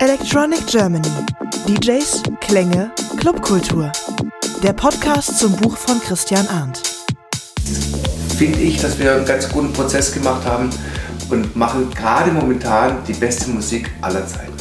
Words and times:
Electronic 0.00 0.66
Germany. 0.66 1.10
DJs, 1.68 2.22
Klänge, 2.40 2.90
Clubkultur. 3.18 3.92
Der 4.62 4.72
Podcast 4.72 5.38
zum 5.38 5.52
Buch 5.52 5.76
von 5.76 6.00
Christian 6.00 6.48
Arndt. 6.48 6.80
Finde 8.38 8.60
ich, 8.60 8.80
dass 8.80 8.98
wir 8.98 9.12
einen 9.12 9.26
ganz 9.26 9.50
guten 9.50 9.70
Prozess 9.74 10.10
gemacht 10.14 10.46
haben 10.46 10.70
und 11.28 11.54
machen 11.54 11.90
gerade 11.90 12.32
momentan 12.32 13.04
die 13.06 13.12
beste 13.12 13.50
Musik 13.50 13.90
aller 14.00 14.26
Zeiten. 14.26 14.54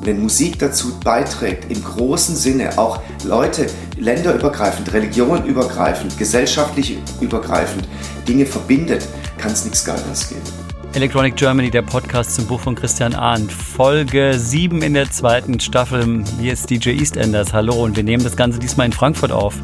Wenn 0.00 0.20
Musik 0.20 0.58
dazu 0.58 0.98
beiträgt, 0.98 1.70
im 1.70 1.82
großen 1.82 2.34
Sinne 2.34 2.76
auch 2.76 3.00
Leute 3.22 3.68
länderübergreifend, 3.96 4.92
religionenübergreifend, 4.92 6.18
gesellschaftlich 6.18 6.98
übergreifend 7.20 7.86
Dinge 8.26 8.44
verbindet, 8.44 9.06
kann 9.38 9.52
es 9.52 9.64
nichts 9.64 9.84
Geiles 9.84 10.28
geben. 10.28 10.63
Electronic 10.94 11.34
Germany, 11.34 11.72
der 11.72 11.82
Podcast 11.82 12.36
zum 12.36 12.46
Buch 12.46 12.60
von 12.60 12.76
Christian 12.76 13.14
Arndt. 13.14 13.50
Folge 13.50 14.38
7 14.38 14.80
in 14.80 14.94
der 14.94 15.10
zweiten 15.10 15.58
Staffel. 15.58 16.22
Hier 16.40 16.52
ist 16.52 16.70
DJ 16.70 16.90
EastEnders. 16.90 17.52
Hallo 17.52 17.82
und 17.82 17.96
wir 17.96 18.04
nehmen 18.04 18.22
das 18.22 18.36
Ganze 18.36 18.60
diesmal 18.60 18.86
in 18.86 18.92
Frankfurt 18.92 19.32
auf. 19.32 19.56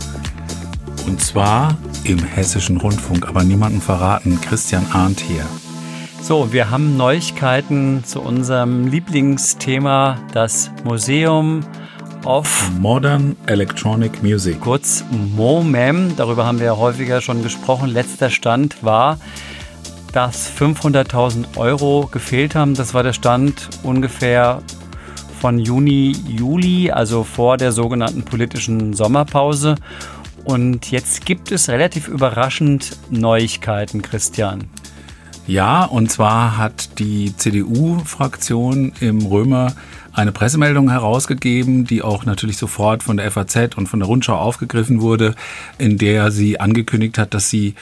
Und 1.06 1.22
zwar 1.22 1.78
im 2.02 2.18
Hessischen 2.18 2.78
Rundfunk, 2.78 3.28
aber 3.28 3.44
niemandem 3.44 3.80
verraten. 3.80 4.40
Christian 4.40 4.84
Arndt 4.92 5.20
hier. 5.20 5.46
So, 6.20 6.52
wir 6.52 6.68
haben 6.68 6.96
Neuigkeiten 6.96 8.02
zu 8.04 8.20
unserem 8.22 8.88
Lieblingsthema, 8.88 10.18
das 10.32 10.72
Museum 10.82 11.60
of 12.24 12.72
Modern 12.80 13.36
Electronic 13.46 14.20
Music. 14.24 14.60
Kurz 14.60 15.04
MOMEM, 15.36 16.16
darüber 16.16 16.44
haben 16.44 16.58
wir 16.58 16.66
ja 16.66 16.76
häufiger 16.76 17.20
schon 17.20 17.44
gesprochen. 17.44 17.88
Letzter 17.88 18.30
Stand 18.30 18.82
war, 18.82 19.18
dass 20.12 20.50
500.000 20.50 21.56
Euro 21.56 22.08
gefehlt 22.10 22.54
haben. 22.54 22.74
Das 22.74 22.94
war 22.94 23.02
der 23.02 23.12
Stand 23.12 23.68
ungefähr 23.82 24.62
von 25.40 25.58
Juni, 25.58 26.14
Juli, 26.26 26.90
also 26.90 27.24
vor 27.24 27.56
der 27.56 27.72
sogenannten 27.72 28.24
politischen 28.24 28.92
Sommerpause. 28.94 29.76
Und 30.44 30.90
jetzt 30.90 31.24
gibt 31.24 31.52
es 31.52 31.68
relativ 31.68 32.08
überraschend 32.08 32.96
Neuigkeiten, 33.10 34.02
Christian. 34.02 34.64
Ja, 35.46 35.84
und 35.84 36.10
zwar 36.10 36.58
hat 36.58 36.98
die 36.98 37.34
CDU-Fraktion 37.36 38.92
im 39.00 39.24
Römer 39.26 39.74
eine 40.12 40.32
Pressemeldung 40.32 40.90
herausgegeben, 40.90 41.84
die 41.84 42.02
auch 42.02 42.24
natürlich 42.24 42.56
sofort 42.56 43.02
von 43.02 43.16
der 43.16 43.30
FAZ 43.30 43.76
und 43.76 43.88
von 43.88 44.00
der 44.00 44.08
Rundschau 44.08 44.36
aufgegriffen 44.36 45.00
wurde, 45.00 45.34
in 45.78 45.98
der 45.98 46.30
sie 46.30 46.60
angekündigt 46.60 47.18
hat, 47.18 47.34
dass 47.34 47.48
sie 47.48 47.74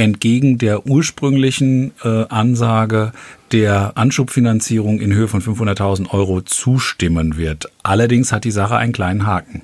entgegen 0.00 0.58
der 0.58 0.86
ursprünglichen 0.86 1.92
äh, 2.02 2.24
Ansage 2.28 3.12
der 3.52 3.92
Anschubfinanzierung 3.96 5.00
in 5.00 5.12
Höhe 5.12 5.28
von 5.28 5.42
500.000 5.42 6.10
Euro 6.10 6.40
zustimmen 6.40 7.36
wird. 7.36 7.70
Allerdings 7.82 8.32
hat 8.32 8.44
die 8.44 8.50
Sache 8.50 8.76
einen 8.76 8.92
kleinen 8.92 9.26
Haken. 9.26 9.62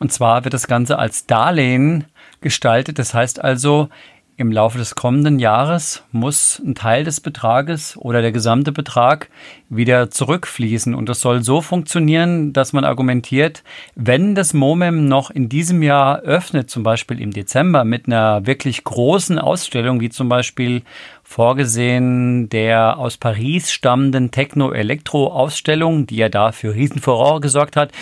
Und 0.00 0.12
zwar 0.12 0.44
wird 0.44 0.54
das 0.54 0.66
Ganze 0.66 0.98
als 0.98 1.26
Darlehen 1.26 2.04
gestaltet. 2.40 2.98
Das 2.98 3.14
heißt 3.14 3.42
also, 3.42 3.88
im 4.36 4.50
Laufe 4.50 4.78
des 4.78 4.96
kommenden 4.96 5.38
Jahres 5.38 6.02
muss 6.10 6.60
ein 6.64 6.74
Teil 6.74 7.04
des 7.04 7.20
Betrages 7.20 7.96
oder 7.96 8.20
der 8.20 8.32
gesamte 8.32 8.72
Betrag 8.72 9.28
wieder 9.68 10.10
zurückfließen. 10.10 10.94
Und 10.94 11.08
das 11.08 11.20
soll 11.20 11.44
so 11.44 11.60
funktionieren, 11.60 12.52
dass 12.52 12.72
man 12.72 12.84
argumentiert, 12.84 13.62
wenn 13.94 14.34
das 14.34 14.52
MOMEM 14.52 15.06
noch 15.06 15.30
in 15.30 15.48
diesem 15.48 15.82
Jahr 15.82 16.20
öffnet, 16.20 16.68
zum 16.68 16.82
Beispiel 16.82 17.20
im 17.20 17.30
Dezember 17.30 17.84
mit 17.84 18.06
einer 18.06 18.44
wirklich 18.44 18.82
großen 18.82 19.38
Ausstellung, 19.38 20.00
wie 20.00 20.10
zum 20.10 20.28
Beispiel 20.28 20.82
vorgesehen 21.22 22.48
der 22.48 22.98
aus 22.98 23.16
Paris 23.16 23.70
stammenden 23.70 24.32
Techno-Elektro-Ausstellung, 24.32 26.06
die 26.06 26.16
ja 26.16 26.28
da 26.28 26.50
für 26.50 26.74
Riesenfurore 26.74 27.40
gesorgt 27.40 27.76
hat, 27.76 27.92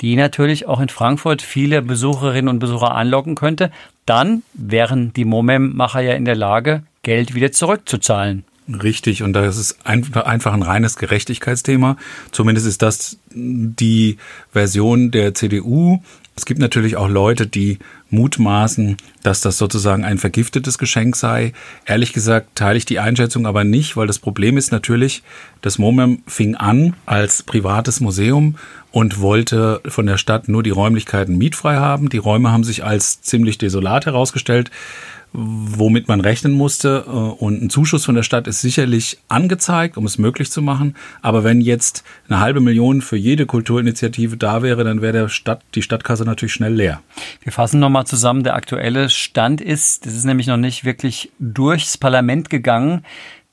die 0.00 0.16
natürlich 0.16 0.66
auch 0.66 0.80
in 0.80 0.88
Frankfurt 0.88 1.42
viele 1.42 1.82
Besucherinnen 1.82 2.48
und 2.48 2.58
Besucher 2.58 2.94
anlocken 2.94 3.34
könnte, 3.34 3.70
dann 4.08 4.42
wären 4.54 5.12
die 5.12 5.24
Momem-Macher 5.24 6.00
ja 6.00 6.14
in 6.14 6.24
der 6.24 6.36
Lage, 6.36 6.82
Geld 7.02 7.34
wieder 7.34 7.52
zurückzuzahlen. 7.52 8.44
Richtig, 8.68 9.22
und 9.22 9.32
das 9.32 9.56
ist 9.56 9.86
einfach 9.86 10.52
ein 10.52 10.62
reines 10.62 10.96
Gerechtigkeitsthema. 10.96 11.96
Zumindest 12.32 12.66
ist 12.66 12.82
das 12.82 13.18
die 13.30 14.18
Version 14.52 15.10
der 15.10 15.34
CDU. 15.34 16.02
Es 16.36 16.44
gibt 16.44 16.60
natürlich 16.60 16.96
auch 16.96 17.08
Leute, 17.08 17.46
die 17.46 17.78
mutmaßen, 18.10 18.96
dass 19.22 19.40
das 19.40 19.58
sozusagen 19.58 20.04
ein 20.04 20.18
vergiftetes 20.18 20.78
Geschenk 20.78 21.16
sei. 21.16 21.52
Ehrlich 21.84 22.12
gesagt 22.12 22.56
teile 22.56 22.78
ich 22.78 22.84
die 22.84 22.98
Einschätzung 22.98 23.46
aber 23.46 23.64
nicht, 23.64 23.96
weil 23.96 24.06
das 24.06 24.18
Problem 24.18 24.56
ist 24.56 24.72
natürlich, 24.72 25.22
das 25.60 25.78
MoMEM 25.78 26.22
fing 26.26 26.54
an 26.54 26.94
als 27.06 27.42
privates 27.42 28.00
Museum 28.00 28.56
und 28.90 29.20
wollte 29.20 29.80
von 29.86 30.06
der 30.06 30.16
Stadt 30.16 30.48
nur 30.48 30.62
die 30.62 30.70
Räumlichkeiten 30.70 31.36
mietfrei 31.36 31.76
haben. 31.76 32.08
Die 32.08 32.18
Räume 32.18 32.50
haben 32.50 32.64
sich 32.64 32.84
als 32.84 33.20
ziemlich 33.20 33.58
desolat 33.58 34.06
herausgestellt 34.06 34.70
womit 35.32 36.08
man 36.08 36.20
rechnen 36.20 36.52
musste. 36.52 37.04
Äh, 37.06 37.10
und 37.10 37.62
ein 37.62 37.70
Zuschuss 37.70 38.04
von 38.04 38.14
der 38.14 38.22
Stadt 38.22 38.46
ist 38.46 38.60
sicherlich 38.60 39.18
angezeigt, 39.28 39.96
um 39.96 40.06
es 40.06 40.18
möglich 40.18 40.50
zu 40.50 40.62
machen. 40.62 40.96
Aber 41.22 41.44
wenn 41.44 41.60
jetzt 41.60 42.04
eine 42.28 42.40
halbe 42.40 42.60
Million 42.60 43.02
für 43.02 43.16
jede 43.16 43.46
Kulturinitiative 43.46 44.36
da 44.36 44.62
wäre, 44.62 44.84
dann 44.84 45.02
wäre 45.02 45.12
der 45.12 45.28
Stadt, 45.28 45.62
die 45.74 45.82
Stadtkasse 45.82 46.24
natürlich 46.24 46.52
schnell 46.52 46.74
leer. 46.74 47.00
Wir 47.42 47.52
fassen 47.52 47.80
nochmal 47.80 48.06
zusammen. 48.06 48.42
Der 48.42 48.54
aktuelle 48.54 49.10
Stand 49.10 49.60
ist, 49.60 50.06
das 50.06 50.14
ist 50.14 50.24
nämlich 50.24 50.46
noch 50.46 50.56
nicht 50.56 50.84
wirklich 50.84 51.30
durchs 51.38 51.98
Parlament 51.98 52.50
gegangen 52.50 53.02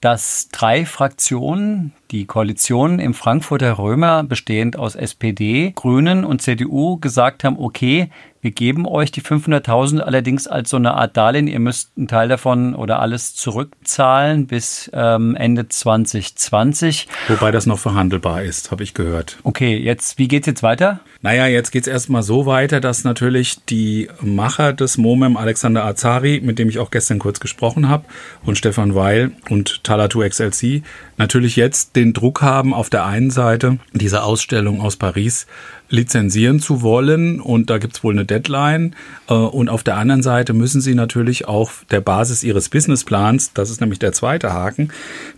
dass 0.05 0.49
drei 0.51 0.85
Fraktionen, 0.85 1.91
die 2.11 2.25
Koalition 2.25 2.99
im 2.99 3.13
Frankfurter 3.13 3.77
Römer, 3.77 4.23
bestehend 4.23 4.77
aus 4.77 4.95
SPD, 4.95 5.73
Grünen 5.75 6.25
und 6.25 6.41
CDU, 6.41 6.97
gesagt 6.97 7.43
haben, 7.43 7.57
okay, 7.59 8.09
wir 8.45 8.51
geben 8.51 8.85
euch 8.85 9.11
die 9.11 9.23
500.000 9.23 10.01
allerdings 10.01 10.45
als 10.45 10.69
so 10.69 10.77
eine 10.77 10.93
Art 10.93 11.17
Darlehen. 11.17 11.47
Ihr 11.47 11.59
müsst 11.59 11.93
einen 11.97 12.07
Teil 12.07 12.29
davon 12.29 12.75
oder 12.75 12.99
alles 12.99 13.33
zurückzahlen 13.33 14.45
bis 14.45 14.87
ähm, 14.93 15.35
Ende 15.35 15.67
2020. 15.67 17.07
Wobei 17.27 17.49
das 17.49 17.65
noch 17.65 17.79
verhandelbar 17.79 18.43
ist, 18.43 18.69
habe 18.69 18.83
ich 18.83 18.93
gehört. 18.93 19.39
Okay, 19.41 19.75
jetzt, 19.75 20.19
wie 20.19 20.27
geht's 20.27 20.45
jetzt 20.45 20.61
weiter? 20.61 20.99
Naja, 21.23 21.47
jetzt 21.47 21.71
geht's 21.71 21.87
erstmal 21.87 22.21
so 22.21 22.45
weiter, 22.45 22.79
dass 22.79 23.03
natürlich 23.03 23.65
die 23.65 24.09
Macher 24.21 24.73
des 24.73 24.99
MOMEM, 24.99 25.37
Alexander 25.37 25.83
Azari, 25.83 26.39
mit 26.43 26.59
dem 26.59 26.69
ich 26.69 26.77
auch 26.77 26.91
gestern 26.91 27.17
kurz 27.17 27.39
gesprochen 27.39 27.89
habe, 27.89 28.05
und 28.43 28.59
Stefan 28.59 28.93
Weil 28.93 29.31
und 29.49 29.83
Talatu 29.83 30.19
XLC, 30.19 30.83
natürlich 31.17 31.55
jetzt 31.55 31.94
den 31.95 32.13
Druck 32.13 32.41
haben, 32.41 32.73
auf 32.73 32.89
der 32.89 33.05
einen 33.05 33.31
Seite 33.31 33.77
diese 33.93 34.23
Ausstellung 34.23 34.81
aus 34.81 34.97
Paris 34.97 35.47
lizenzieren 35.95 36.59
zu 36.59 36.81
wollen 36.81 37.39
und 37.39 37.69
da 37.69 37.77
gibt 37.77 37.95
es 37.95 38.03
wohl 38.03 38.13
eine 38.13 38.25
Deadline. 38.25 38.95
Äh, 39.27 39.33
und 39.33 39.69
auf 39.69 39.83
der 39.83 39.97
anderen 39.97 40.21
Seite 40.21 40.53
müssen 40.53 40.81
sie 40.81 40.93
natürlich 40.93 41.47
auf 41.47 41.85
der 41.89 42.01
Basis 42.01 42.43
ihres 42.43 42.69
Businessplans, 42.69 43.53
das 43.53 43.69
ist 43.69 43.81
nämlich 43.81 43.99
der 43.99 44.11
zweite 44.11 44.53
Haken, 44.53 44.89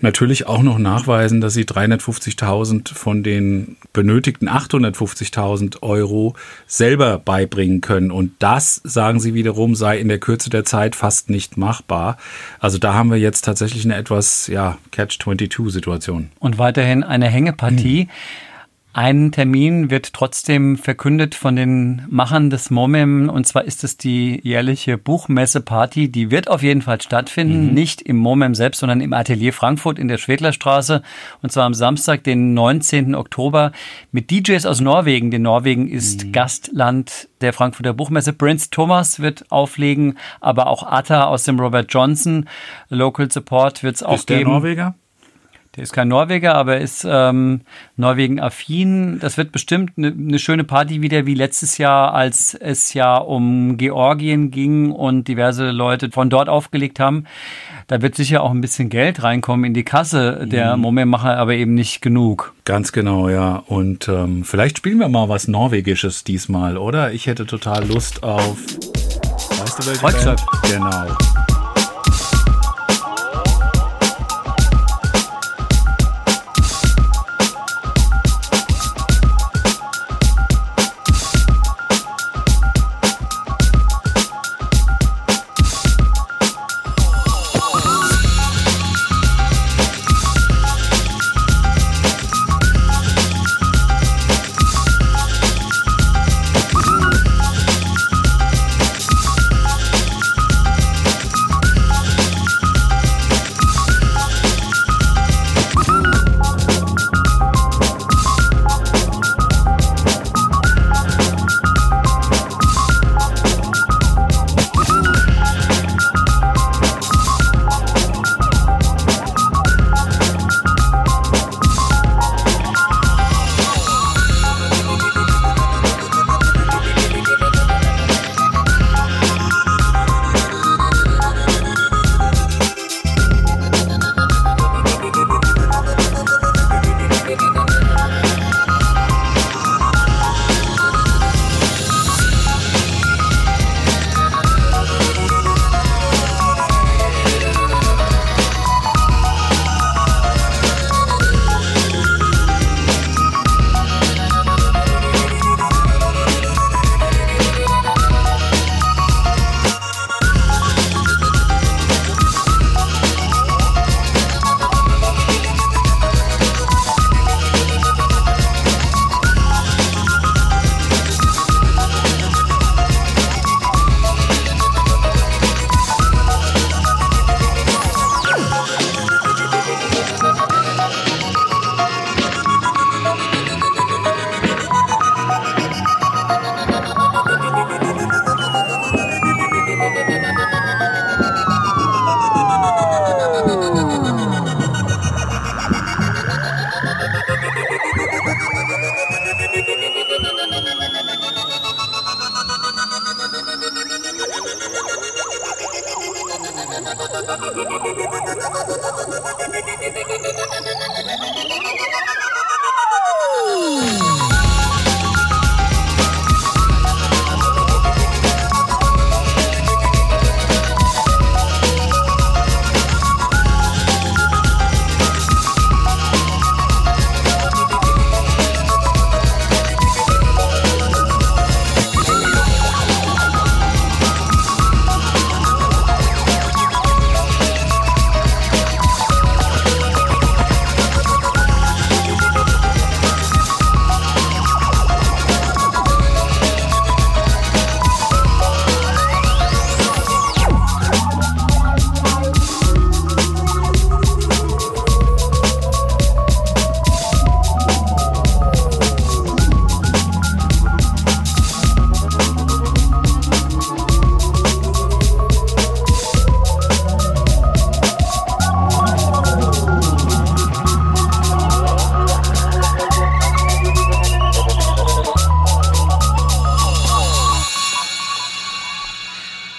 natürlich 0.02 0.48
auch 0.48 0.64
noch 0.64 0.80
nachweisen, 0.80 1.40
dass 1.40 1.54
sie 1.54 1.64
350.000 1.64 2.94
von 2.94 3.24
den 3.24 3.78
benötigten 3.94 4.50
850.000 4.50 5.82
Euro 5.84 6.36
selber 6.66 7.20
beibringen 7.20 7.82
können. 7.82 8.12
Und 8.12 8.32
das, 8.40 8.82
sagen 8.84 9.20
sie 9.20 9.34
wiederum, 9.34 9.76
sei 9.76 10.00
in 10.00 10.08
der 10.08 10.20
Kürze 10.20 10.50
der 10.50 10.66
Zeit 10.66 10.96
fast 10.96 11.30
nicht 11.30 11.58
machbar. 11.58 12.18
Also 12.60 12.78
da 12.80 12.94
haben 12.94 13.12
wir 13.12 13.18
jetzt 13.18 13.42
tatsächlich 13.46 13.86
eine 13.86 13.96
etwas, 13.96 14.48
ja, 14.48 14.78
Catch-22-Situation. 14.92 16.30
Und 16.40 16.58
weiterhin 16.58 17.04
eine 17.04 17.28
Hängepartie. 17.28 18.02
Hm. 18.02 18.10
Ein 18.98 19.32
Termin 19.32 19.92
wird 19.92 20.12
trotzdem 20.14 20.76
verkündet 20.76 21.36
von 21.36 21.56
den 21.56 22.02
Machern 22.10 22.50
des 22.50 22.72
MOMEM 22.72 23.30
und 23.30 23.46
zwar 23.46 23.64
ist 23.66 23.84
es 23.84 23.96
die 23.96 24.42
jährliche 24.42 24.98
Buchmesse-Party. 24.98 26.10
Die 26.12 26.32
wird 26.32 26.50
auf 26.50 26.64
jeden 26.64 26.82
Fall 26.82 27.00
stattfinden, 27.00 27.68
mhm. 27.68 27.74
nicht 27.76 28.02
im 28.02 28.18
MOMEM 28.18 28.56
selbst, 28.56 28.80
sondern 28.80 29.00
im 29.02 29.14
Atelier 29.14 29.54
Frankfurt 29.54 30.00
in 30.00 30.08
der 30.08 30.18
Schwedlerstraße 30.18 31.04
und 31.44 31.52
zwar 31.52 31.66
am 31.66 31.76
Samstag, 31.76 32.24
den 32.24 32.56
19. 32.56 33.14
Oktober 33.14 33.72
mit 34.12 34.32
DJs 34.32 34.66
aus 34.66 34.82
Norwegen, 34.82 35.30
denn 35.30 35.44
Norwegen 35.44 35.88
ist 35.88 36.26
mhm. 36.26 36.32
Gastland 36.32 37.30
der 37.42 37.54
Frankfurter 37.54 37.94
Buchmesse. 37.94 38.34
Prince 38.34 38.72
Thomas 38.72 39.20
wird 39.20 39.52
auflegen, 39.52 40.18
aber 40.42 40.66
auch 40.66 40.82
Atta 40.82 41.26
aus 41.26 41.44
dem 41.44 41.60
Robert 41.60 41.94
Johnson 41.94 42.50
Local 42.90 43.32
Support 43.32 43.84
wird 43.84 43.98
es 43.98 44.02
auch 44.02 44.08
geben. 44.08 44.16
Ist 44.16 44.30
der 44.30 44.44
Norweger? 44.46 44.96
Der 45.78 45.84
ist 45.84 45.94
kein 45.94 46.08
Norweger, 46.08 46.56
aber 46.56 46.78
er 46.78 46.82
ist 46.82 47.06
ähm, 47.08 47.62
Norwegen-affin. 47.98 49.20
Das 49.20 49.38
wird 49.38 49.52
bestimmt 49.52 49.92
eine 49.96 50.12
ne 50.12 50.40
schöne 50.40 50.64
Party 50.64 51.04
wieder 51.04 51.28
wie 51.28 51.36
letztes 51.36 51.78
Jahr, 51.78 52.16
als 52.16 52.56
es 52.56 52.96
ja 52.96 53.16
um 53.18 53.78
Georgien 53.78 54.50
ging 54.50 54.92
und 54.92 55.28
diverse 55.28 55.70
Leute 55.70 56.10
von 56.10 56.32
dort 56.32 56.50
aufgelegt 56.50 57.00
haben. 57.00 57.26
Da 57.86 58.02
wird 58.02 58.16
sicher 58.16 58.42
auch 58.42 58.50
ein 58.50 58.60
bisschen 58.60 58.90
Geld 58.90 59.22
reinkommen 59.22 59.66
in 59.66 59.76
die 59.76 59.84
Kasse 59.84 60.48
der 60.48 60.76
mhm. 60.76 60.82
Momentmacher, 60.82 61.38
aber 61.38 61.54
eben 61.54 61.76
nicht 61.76 62.02
genug. 62.02 62.56
Ganz 62.66 62.92
genau, 62.92 63.30
ja. 63.30 63.64
Und 63.68 64.08
ähm, 64.08 64.44
vielleicht 64.46 64.80
spielen 64.80 64.98
wir 64.98 65.10
mal 65.10 65.30
was 65.30 65.48
Norwegisches 65.48 66.24
diesmal, 66.24 66.78
oder? 66.78 67.14
Ich 67.14 67.28
hätte 67.28 67.46
total 67.46 67.86
Lust 67.86 68.24
auf. 68.24 68.58
Weißt 69.60 69.80
du 69.80 70.02
welche? 70.02 70.36
Genau. 70.74 71.16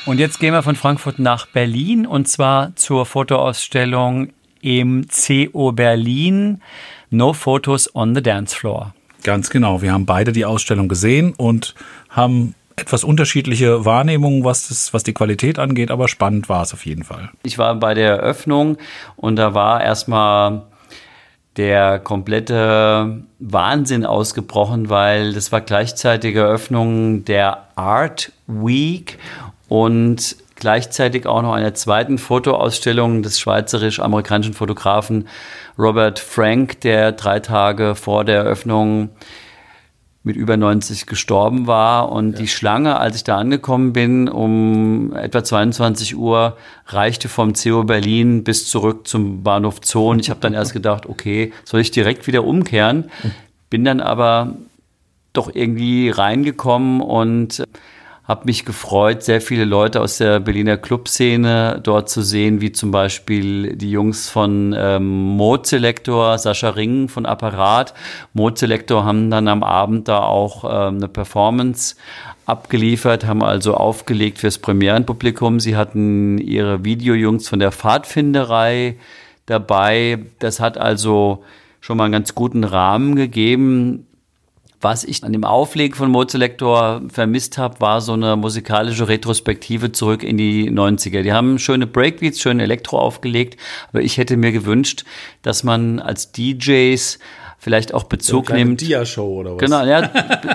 Und 0.09 0.19
jetzt 0.19 0.41
gehen 0.41 0.55
wir 0.55 0.63
von 0.63 0.75
Frankfurt 0.75 1.19
nach 1.19 1.45
Berlin 1.45 2.07
und 2.07 2.29
zwar 2.29 2.75
zur 2.77 3.05
Fotoausstellung 3.05 4.31
im 4.63 5.07
CO 5.09 5.73
Berlin 5.73 6.63
No 7.11 7.35
Photos 7.35 7.95
on 7.95 8.15
the 8.15 8.23
Dance 8.23 8.57
Floor. 8.57 8.95
Ganz 9.23 9.51
genau. 9.51 9.83
Wir 9.83 9.93
haben 9.93 10.07
beide 10.07 10.33
die 10.33 10.47
Ausstellung 10.47 10.89
gesehen 10.89 11.35
und 11.37 11.75
haben 12.09 12.55
etwas 12.77 13.05
unterschiedliche 13.05 13.85
Wahrnehmungen, 13.85 14.45
was, 14.45 14.69
das, 14.69 14.95
was 14.95 15.03
die 15.03 15.13
Qualität 15.13 15.59
angeht, 15.59 15.91
aber 15.91 16.09
spannend 16.09 16.49
war 16.49 16.63
es 16.63 16.73
auf 16.73 16.87
jeden 16.87 17.05
Fall. 17.05 17.29
Ich 17.43 17.59
war 17.59 17.75
bei 17.75 17.93
der 17.93 18.17
Eröffnung 18.17 18.79
und 19.17 19.37
da 19.37 19.53
war 19.53 19.83
erstmal 19.83 20.63
der 21.59 21.99
komplette 21.99 23.25
Wahnsinn 23.41 24.07
ausgebrochen, 24.07 24.89
weil 24.89 25.35
das 25.35 25.53
war 25.53 25.61
gleichzeitig 25.61 26.37
Eröffnung 26.37 27.27
der 27.27 27.67
Art 27.77 28.33
Week 28.47 29.19
und 29.69 30.37
gleichzeitig 30.57 31.27
auch 31.27 31.43
noch 31.43 31.53
einer 31.53 31.75
zweiten 31.75 32.19
Fotoausstellung 32.19 33.23
des 33.23 33.39
schweizerisch-amerikanischen 33.39 34.55
Fotografen 34.55 35.29
Robert 35.79 36.19
Frank, 36.19 36.81
der 36.81 37.13
drei 37.13 37.39
Tage 37.41 37.95
vor 37.95 38.25
der 38.25 38.39
Eröffnung 38.39 39.11
mit 40.25 40.37
über 40.37 40.57
90 40.57 41.07
gestorben 41.07 41.67
war. 41.67 42.11
Und 42.11 42.33
ja. 42.33 42.39
die 42.41 42.49
Schlange, 42.49 42.99
als 42.99 43.17
ich 43.17 43.25
da 43.25 43.39
angekommen 43.39 43.93
bin, 43.93 44.29
um 44.29 45.15
etwa 45.15 45.45
22 45.45 46.17
Uhr, 46.17 46.57
reichte 46.87 47.29
vom 47.29 47.53
CO 47.53 47.85
Berlin 47.85 48.43
bis 48.43 48.69
zurück 48.69 49.07
zum 49.07 49.43
Bahnhof 49.43 49.77
Zoo. 49.83 50.11
Und 50.11 50.19
ich 50.19 50.29
habe 50.29 50.41
dann 50.41 50.55
erst 50.55 50.73
gedacht, 50.73 51.07
okay, 51.07 51.53
soll 51.65 51.81
ich 51.81 51.93
direkt 51.93 52.27
wieder 52.27 52.45
umkehren? 52.45 53.11
Bin 53.71 53.85
dann 53.85 54.01
aber 54.01 54.57
doch 55.33 55.55
irgendwie 55.55 56.11
reingekommen 56.11 57.01
und 57.01 57.63
habe 58.29 58.45
mich 58.45 58.67
gefreut, 58.67 59.23
sehr 59.23 59.41
viele 59.41 59.65
Leute 59.65 60.03
aus 60.03 60.19
der 60.19 60.39
Berliner 60.39 60.77
Clubszene 60.77 61.81
dort 61.83 62.11
zu 62.11 62.21
sehen, 62.21 62.61
wie 62.61 62.73
zum 62.73 62.91
Beispiel 62.91 63.75
die 63.75 63.91
Jungs 63.91 64.29
von 64.29 64.75
ähm, 64.77 65.09
Mode 65.09 65.67
Sascha 65.67 66.69
Ring 66.69 67.09
von 67.09 67.25
Apparat. 67.25 67.95
Mode 68.35 68.85
haben 68.91 69.31
dann 69.31 69.49
am 69.49 69.63
Abend 69.63 70.09
da 70.09 70.21
auch 70.21 70.65
ähm, 70.65 70.99
eine 70.99 71.09
Performance 71.09 71.97
abgeliefert, 72.45 73.25
haben 73.25 73.43
also 73.43 73.75
aufgelegt 73.75 74.39
fürs 74.39 74.59
Premierenpublikum. 74.59 75.59
Sie 75.59 75.75
hatten 75.75 76.37
ihre 76.37 76.85
Videojungs 76.85 77.49
von 77.49 77.61
der 77.61 77.73
Pfadfinderei 77.73 78.97
dabei. 79.47 80.19
Das 80.39 80.61
hat 80.61 80.77
also 80.77 81.45
schon 81.81 81.97
mal 81.97 82.05
einen 82.05 82.13
ganz 82.13 82.35
guten 82.35 82.65
Rahmen 82.65 83.17
gegeben. 83.17 84.07
Was 84.81 85.03
ich 85.03 85.25
an 85.25 85.33
dem 85.33 85.45
Auflegen 85.45 85.97
von 85.97 86.09
Mozelektor 86.11 87.03
vermisst 87.09 87.59
habe, 87.59 87.81
war 87.81 88.01
so 88.01 88.13
eine 88.13 88.37
musikalische 88.37 89.09
Retrospektive 89.09 89.91
zurück 89.91 90.23
in 90.23 90.37
die 90.37 90.71
90er. 90.71 91.23
Die 91.23 91.33
haben 91.33 91.59
schöne 91.59 91.89
Breakbeats, 91.89 92.41
schöne 92.41 92.63
Elektro 92.63 92.99
aufgelegt, 92.99 93.59
aber 93.89 94.03
ich 94.03 94.19
hätte 94.19 94.37
mir 94.37 94.53
gewünscht, 94.53 95.05
dass 95.43 95.65
man 95.65 95.99
als 95.99 96.31
DJs 96.31 97.19
vielleicht 97.59 97.93
auch 97.93 98.05
Bezug 98.05 98.51
eine 98.51 98.65
nimmt. 98.65 98.81
Dia-Show 98.81 99.41
oder 99.41 99.55
was? 99.55 99.59
Genau, 99.59 99.85
ja, 99.85 100.03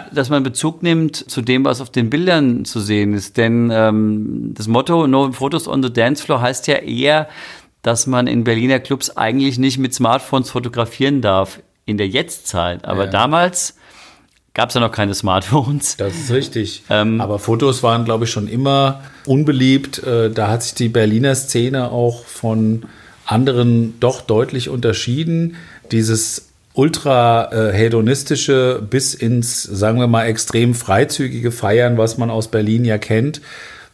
dass 0.14 0.30
man 0.30 0.42
Bezug 0.42 0.84
nimmt 0.84 1.18
zu 1.18 1.42
dem, 1.42 1.66
was 1.66 1.82
auf 1.82 1.90
den 1.90 2.10
Bildern 2.10 2.64
zu 2.64 2.80
sehen 2.80 3.14
ist. 3.14 3.36
Denn 3.36 3.70
ähm, 3.74 4.54
das 4.56 4.68
Motto 4.68 5.06
No 5.06 5.34
Photos 5.34 5.68
on 5.68 5.84
the 5.84 5.92
Dance 5.92 6.24
Floor 6.24 6.42
heißt 6.42 6.68
ja 6.68 6.76
eher, 6.76 7.28
dass 7.82 8.08
man 8.08 8.28
in 8.28 8.46
Berliner 8.46 8.80
Clubs 8.80 9.18
eigentlich 9.18 9.60
nicht 9.60 9.78
mit 9.78 9.94
Smartphones 9.94 10.50
fotografieren 10.50 11.22
darf 11.22 11.60
in 11.86 11.98
der 11.98 12.08
Jetztzeit. 12.08 12.86
Aber 12.86 13.06
ja. 13.06 13.12
damals 13.12 13.76
gab 14.54 14.70
es 14.70 14.76
ja 14.76 14.82
noch 14.82 14.92
keine 14.92 15.14
Smartphones. 15.14 15.98
Das 15.98 16.14
ist 16.14 16.32
richtig. 16.32 16.84
Ähm, 16.90 17.20
Aber 17.20 17.40
Fotos 17.40 17.84
waren, 17.84 18.06
glaube 18.06 18.26
ich, 18.26 18.32
schon 18.32 18.48
immer 18.48 19.02
unbeliebt. 19.26 20.04
Äh, 20.04 20.30
da 20.30 20.50
hat 20.50 20.64
sich 20.64 20.74
die 20.76 20.90
Berliner 20.90 21.36
Szene 21.36 21.92
auch 21.92 22.26
von 22.26 22.84
anderen 23.26 24.00
doch 24.00 24.22
deutlich 24.22 24.70
unterschieden. 24.70 25.56
Dieses 25.92 26.50
ultra 26.74 27.52
äh, 27.52 27.74
hedonistische 27.74 28.82
bis 28.88 29.14
ins, 29.14 29.64
sagen 29.64 30.00
wir 30.00 30.08
mal, 30.08 30.26
extrem 30.26 30.74
freizügige 30.76 31.52
Feiern, 31.52 31.98
was 31.98 32.18
man 32.18 32.30
aus 32.30 32.50
Berlin 32.50 32.86
ja 32.86 32.98
kennt, 32.98 33.42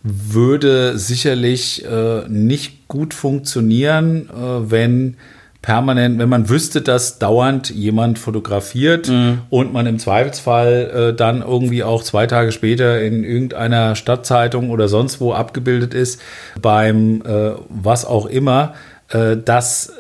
würde 0.02 0.98
sicherlich 0.98 1.86
äh, 1.86 2.28
nicht 2.30 2.88
gut 2.88 3.14
funktionieren, 3.14 4.30
wenn 4.32 5.18
permanent, 5.62 6.20
wenn 6.20 6.30
man 6.30 6.48
wüsste, 6.50 6.82
dass 6.82 7.20
dauernd 7.20 7.70
jemand 7.70 8.18
fotografiert 8.18 9.10
mhm. 9.10 9.42
und 9.50 9.74
man 9.74 9.86
im 9.88 10.00
Zweifelsfall 10.00 11.10
äh, 11.12 11.16
dann 11.16 11.42
irgendwie 11.42 11.84
auch 11.84 12.04
zwei 12.04 12.28
Tage 12.28 12.52
später 12.52 13.02
in 13.02 13.24
irgendeiner 13.24 13.96
Stadtzeitung 13.96 14.70
oder 14.70 14.88
sonst 14.88 15.20
wo 15.20 15.34
abgebildet 15.34 15.94
ist, 15.94 16.22
beim 16.62 17.22
äh, 17.24 17.52
was 17.68 18.06
auch 18.06 18.26
immer, 18.26 18.74
äh, 19.10 19.36
das 19.44 19.92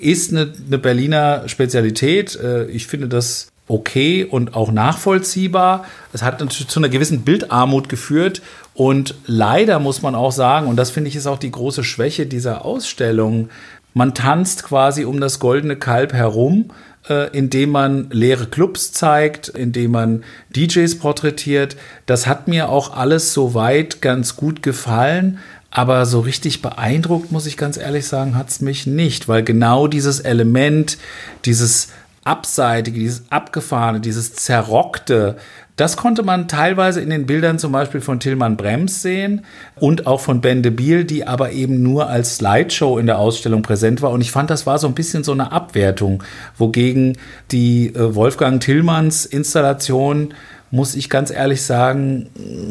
ist 0.00 0.32
eine, 0.32 0.52
eine 0.66 0.78
Berliner 0.78 1.48
Spezialität. 1.48 2.36
Äh, 2.36 2.66
ich 2.66 2.86
finde 2.86 3.08
das 3.08 3.48
okay 3.66 4.24
und 4.24 4.54
auch 4.54 4.70
nachvollziehbar. 4.70 5.84
Es 6.12 6.22
hat 6.22 6.40
natürlich 6.40 6.68
zu 6.68 6.80
einer 6.80 6.90
gewissen 6.90 7.22
Bildarmut 7.22 7.88
geführt 7.88 8.42
und 8.74 9.14
leider 9.26 9.78
muss 9.78 10.02
man 10.02 10.14
auch 10.14 10.32
sagen, 10.32 10.66
und 10.66 10.76
das 10.76 10.90
finde 10.90 11.08
ich 11.08 11.16
ist 11.16 11.26
auch 11.26 11.38
die 11.38 11.50
große 11.50 11.84
Schwäche 11.84 12.26
dieser 12.26 12.64
Ausstellung, 12.64 13.48
man 13.94 14.12
tanzt 14.14 14.64
quasi 14.64 15.04
um 15.04 15.20
das 15.20 15.38
goldene 15.38 15.76
Kalb 15.76 16.12
herum, 16.12 16.70
äh, 17.08 17.30
indem 17.36 17.70
man 17.70 18.10
leere 18.10 18.46
Clubs 18.46 18.92
zeigt, 18.92 19.48
indem 19.48 19.92
man 19.92 20.24
DJs 20.54 20.98
porträtiert. 20.98 21.76
Das 22.06 22.26
hat 22.26 22.48
mir 22.48 22.68
auch 22.68 22.96
alles 22.96 23.32
soweit 23.32 24.02
ganz 24.02 24.36
gut 24.36 24.62
gefallen. 24.62 25.38
Aber 25.70 26.06
so 26.06 26.20
richtig 26.20 26.62
beeindruckt, 26.62 27.32
muss 27.32 27.46
ich 27.46 27.56
ganz 27.56 27.76
ehrlich 27.76 28.06
sagen, 28.06 28.36
hat 28.36 28.48
es 28.48 28.60
mich 28.60 28.86
nicht, 28.86 29.26
weil 29.26 29.42
genau 29.42 29.88
dieses 29.88 30.20
Element, 30.20 30.98
dieses 31.44 31.88
Abseitige, 32.22 33.00
dieses 33.00 33.24
Abgefahrene, 33.30 34.00
dieses 34.00 34.34
Zerrockte, 34.34 35.36
das 35.76 35.96
konnte 35.96 36.22
man 36.22 36.46
teilweise 36.46 37.00
in 37.00 37.10
den 37.10 37.26
Bildern 37.26 37.58
zum 37.58 37.72
Beispiel 37.72 38.00
von 38.00 38.20
Tillmann 38.20 38.56
Brems 38.56 39.02
sehen 39.02 39.44
und 39.74 40.06
auch 40.06 40.20
von 40.20 40.40
Ben 40.40 40.62
de 40.62 40.70
Biel, 40.70 41.04
die 41.04 41.26
aber 41.26 41.50
eben 41.50 41.82
nur 41.82 42.08
als 42.08 42.36
Slideshow 42.36 42.98
in 42.98 43.06
der 43.06 43.18
Ausstellung 43.18 43.62
präsent 43.62 44.00
war. 44.00 44.12
Und 44.12 44.20
ich 44.20 44.30
fand, 44.30 44.50
das 44.50 44.66
war 44.66 44.78
so 44.78 44.86
ein 44.86 44.94
bisschen 44.94 45.24
so 45.24 45.32
eine 45.32 45.50
Abwertung, 45.50 46.22
wogegen 46.56 47.18
die 47.50 47.88
äh, 47.88 48.14
Wolfgang 48.14 48.60
Tillmanns 48.60 49.26
Installation, 49.26 50.34
muss 50.70 50.94
ich 50.94 51.10
ganz 51.10 51.30
ehrlich 51.30 51.62
sagen, 51.62 52.30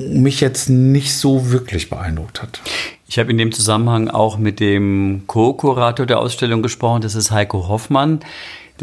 mich 0.09 0.39
jetzt 0.39 0.69
nicht 0.69 1.15
so 1.15 1.51
wirklich 1.51 1.89
beeindruckt 1.89 2.41
hat. 2.41 2.61
Ich 3.07 3.19
habe 3.19 3.31
in 3.31 3.37
dem 3.37 3.51
Zusammenhang 3.51 4.09
auch 4.09 4.37
mit 4.37 4.59
dem 4.59 5.23
Co-Kurator 5.27 6.05
der 6.05 6.19
Ausstellung 6.19 6.61
gesprochen, 6.61 7.01
das 7.01 7.15
ist 7.15 7.31
Heiko 7.31 7.67
Hoffmann 7.67 8.19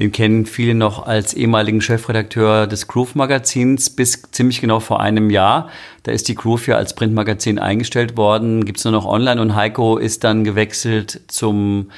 Den 0.01 0.13
kennen 0.13 0.47
viele 0.47 0.75
noch 0.75 1.07
als 1.07 1.35
ehemaligen 1.35 1.83
Chefredakteur 1.83 2.67
des 2.67 2.89
Groove 2.89 3.17
Magazins 3.17 3.91
bis 3.91 4.23
ziemlich 4.33 4.63
genau 4.63 4.81
vor 4.81 5.01
einem 5.01 5.29
Jahr. 5.29 5.69
Da 6.05 6.13
ist 6.13 6.27
die 6.29 6.35
Groove 6.35 6.69
ja 6.69 6.77
als 6.77 6.95
Printmagazin 6.95 7.59
eingestellt 7.59 8.17
worden, 8.17 8.65
gibt 8.65 8.79
es 8.79 8.85
nur 8.87 8.93
noch 8.93 9.05
online 9.05 9.39
und 9.39 9.55
Heiko 9.55 9.99
ist 9.99 10.25
dann 10.25 10.43
gewechselt 10.43 11.21
zum 11.29 11.91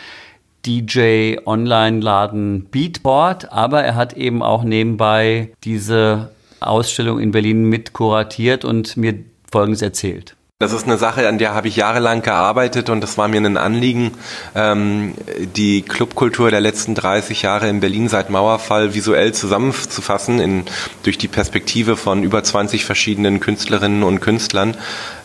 DJ-Online-Laden 0.67 2.65
Beatboard, 2.73 3.53
aber 3.53 3.85
er 3.85 3.95
hat 3.95 4.15
eben 4.15 4.43
auch 4.43 4.65
nebenbei 4.65 5.53
diese 5.63 6.33
Ausstellung 6.59 7.21
in 7.21 7.31
Berlin 7.31 7.69
mit 7.69 7.93
kuratiert 7.93 8.65
und 8.65 8.97
mir 8.97 9.15
Folgendes 9.53 9.81
erzählt. 9.81 10.35
Das 10.62 10.73
ist 10.73 10.85
eine 10.85 10.97
Sache, 10.97 11.26
an 11.26 11.38
der 11.38 11.54
habe 11.54 11.66
ich 11.66 11.75
jahrelang 11.75 12.23
gearbeitet 12.23 12.88
und 12.88 13.00
das 13.00 13.19
war 13.19 13.26
mir 13.26 13.40
ein 13.40 13.57
Anliegen, 13.57 14.12
ähm, 14.54 15.14
die 15.57 15.83
Clubkultur 15.83 16.52
der 16.52 16.61
letzten 16.61 16.95
30 16.95 17.42
Jahre 17.42 17.69
in 17.69 17.81
Berlin 17.81 18.09
seit 18.09 18.31
Mauerfall 18.31 18.95
visuell 18.95 19.35
zusammenzufassen 19.35 20.38
in, 20.38 20.62
durch 21.02 21.19
die 21.19 21.26
Perspektive 21.26 21.97
von 21.97 22.23
über 22.23 22.45
20 22.45 22.85
verschiedenen 22.85 23.40
Künstlerinnen 23.40 24.04
und 24.04 24.21
Künstlern. 24.21 24.76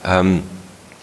Ähm, 0.03 0.41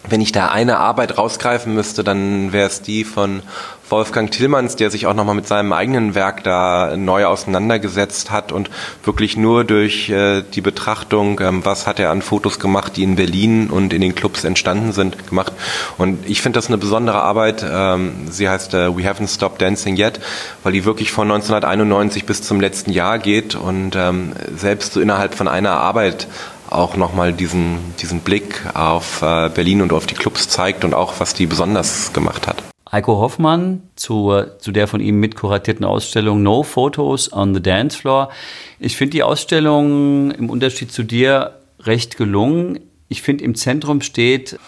wenn 0.09 0.21
ich 0.21 0.33
da 0.33 0.49
eine 0.49 0.79
Arbeit 0.79 1.17
rausgreifen 1.17 1.75
müsste, 1.75 2.05
dann 2.05 2.53
wäre 2.53 2.67
es 2.67 2.83
die 2.83 3.05
von 3.05 3.43
Wolfgang 3.89 4.31
Tillmanns, 4.31 4.77
der 4.77 4.91
sich 4.91 5.07
auch 5.07 5.15
nochmal 5.15 5.35
mit 5.35 5.47
seinem 5.47 5.73
eigenen 5.73 6.15
Werk 6.15 6.43
da 6.43 6.97
neu 6.97 7.27
auseinandergesetzt 7.27 8.31
hat 8.31 8.51
und 8.51 8.71
wirklich 9.05 9.37
nur 9.37 9.65
durch 9.65 10.09
äh, 10.09 10.43
die 10.43 10.61
Betrachtung, 10.61 11.41
ähm, 11.41 11.65
was 11.65 11.87
hat 11.87 12.01
er 12.01 12.11
an 12.11 12.23
Fotos 12.23 12.59
gemacht, 12.59 12.97
die 12.97 13.03
in 13.03 13.17
Berlin 13.17 13.69
und 13.71 13.93
in 13.93 14.01
den 14.01 14.15
Clubs 14.15 14.45
entstanden 14.45 14.93
sind, 14.93 15.29
gemacht. 15.29 15.53
Und 15.99 16.29
ich 16.29 16.41
finde 16.41 16.59
das 16.59 16.69
eine 16.69 16.79
besondere 16.79 17.21
Arbeit. 17.21 17.65
Ähm, 17.69 18.15
sie 18.31 18.49
heißt 18.49 18.75
äh, 18.75 18.97
We 18.97 19.03
Haven't 19.03 19.33
Stopped 19.33 19.61
Dancing 19.61 19.97
Yet, 19.97 20.21
weil 20.63 20.73
die 20.73 20.85
wirklich 20.85 21.13
von 21.13 21.31
1991 21.31 22.25
bis 22.25 22.43
zum 22.43 22.61
letzten 22.61 22.91
Jahr 22.91 23.19
geht 23.19 23.55
und 23.55 23.97
ähm, 23.97 24.33
selbst 24.57 24.95
so 24.95 25.01
innerhalb 25.01 25.35
von 25.35 25.47
einer 25.47 25.73
Arbeit 25.73 26.27
auch 26.75 26.97
nochmal 26.97 27.33
diesen, 27.33 27.79
diesen 28.01 28.21
Blick 28.21 28.63
auf 28.75 29.23
äh, 29.23 29.49
Berlin 29.49 29.83
und 29.83 29.93
auf 29.93 30.07
die 30.07 30.15
Clubs 30.15 30.49
zeigt 30.49 30.85
und 30.85 30.95
auch, 30.95 31.15
was 31.19 31.35
die 31.35 31.47
besonders 31.47 32.13
gemacht 32.13 32.47
hat. 32.47 32.63
Heiko 32.91 33.19
Hoffmann 33.19 33.83
zu, 33.97 34.33
zu 34.59 34.71
der 34.71 34.87
von 34.87 35.01
ihm 35.01 35.19
mitkuratierten 35.19 35.85
Ausstellung 35.85 36.45
No 36.45 36.63
Photos 36.63 37.33
on 37.33 37.53
the 37.53 37.61
Dance 37.61 37.99
Floor. 37.99 38.31
Ich 38.79 38.97
finde 38.97 39.11
die 39.13 39.25
Ausstellung 39.25 40.31
im 40.31 40.49
Unterschied 40.49 40.93
zu 40.93 41.03
dir 41.03 41.59
recht 41.81 42.17
gelungen. 42.17 42.79
Ich 43.09 43.23
finde, 43.23 43.43
im 43.45 43.57
Zentrum 43.57 44.01
steht 44.01 44.61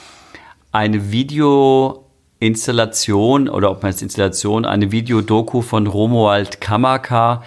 eine 0.73 1.13
Videoinstallation 1.13 3.49
oder 3.49 3.71
ob 3.71 3.83
man 3.83 3.91
es 3.91 4.03
Installation, 4.03 4.65
eine 4.65 4.91
Videodoku 4.91 5.63
von 5.63 5.87
Romuald 5.87 6.61
Kamaka, 6.61 7.45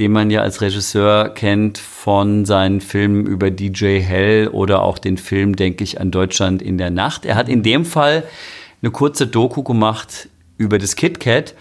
den 0.00 0.12
man 0.12 0.30
ja 0.30 0.40
als 0.40 0.62
Regisseur 0.62 1.28
kennt 1.28 1.76
von 1.76 2.46
seinen 2.46 2.80
Filmen 2.80 3.26
über 3.26 3.50
DJ 3.50 4.00
Hell 4.00 4.48
oder 4.48 4.82
auch 4.82 4.96
den 4.96 5.18
Film, 5.18 5.56
denke 5.56 5.84
ich, 5.84 6.00
an 6.00 6.10
Deutschland 6.10 6.62
in 6.62 6.78
der 6.78 6.90
Nacht. 6.90 7.26
Er 7.26 7.34
hat 7.34 7.50
in 7.50 7.62
dem 7.62 7.84
Fall 7.84 8.24
eine 8.80 8.92
kurze 8.92 9.26
Doku 9.26 9.62
gemacht 9.62 10.30
über 10.56 10.78
das 10.78 10.96
KitKat. 10.96 11.54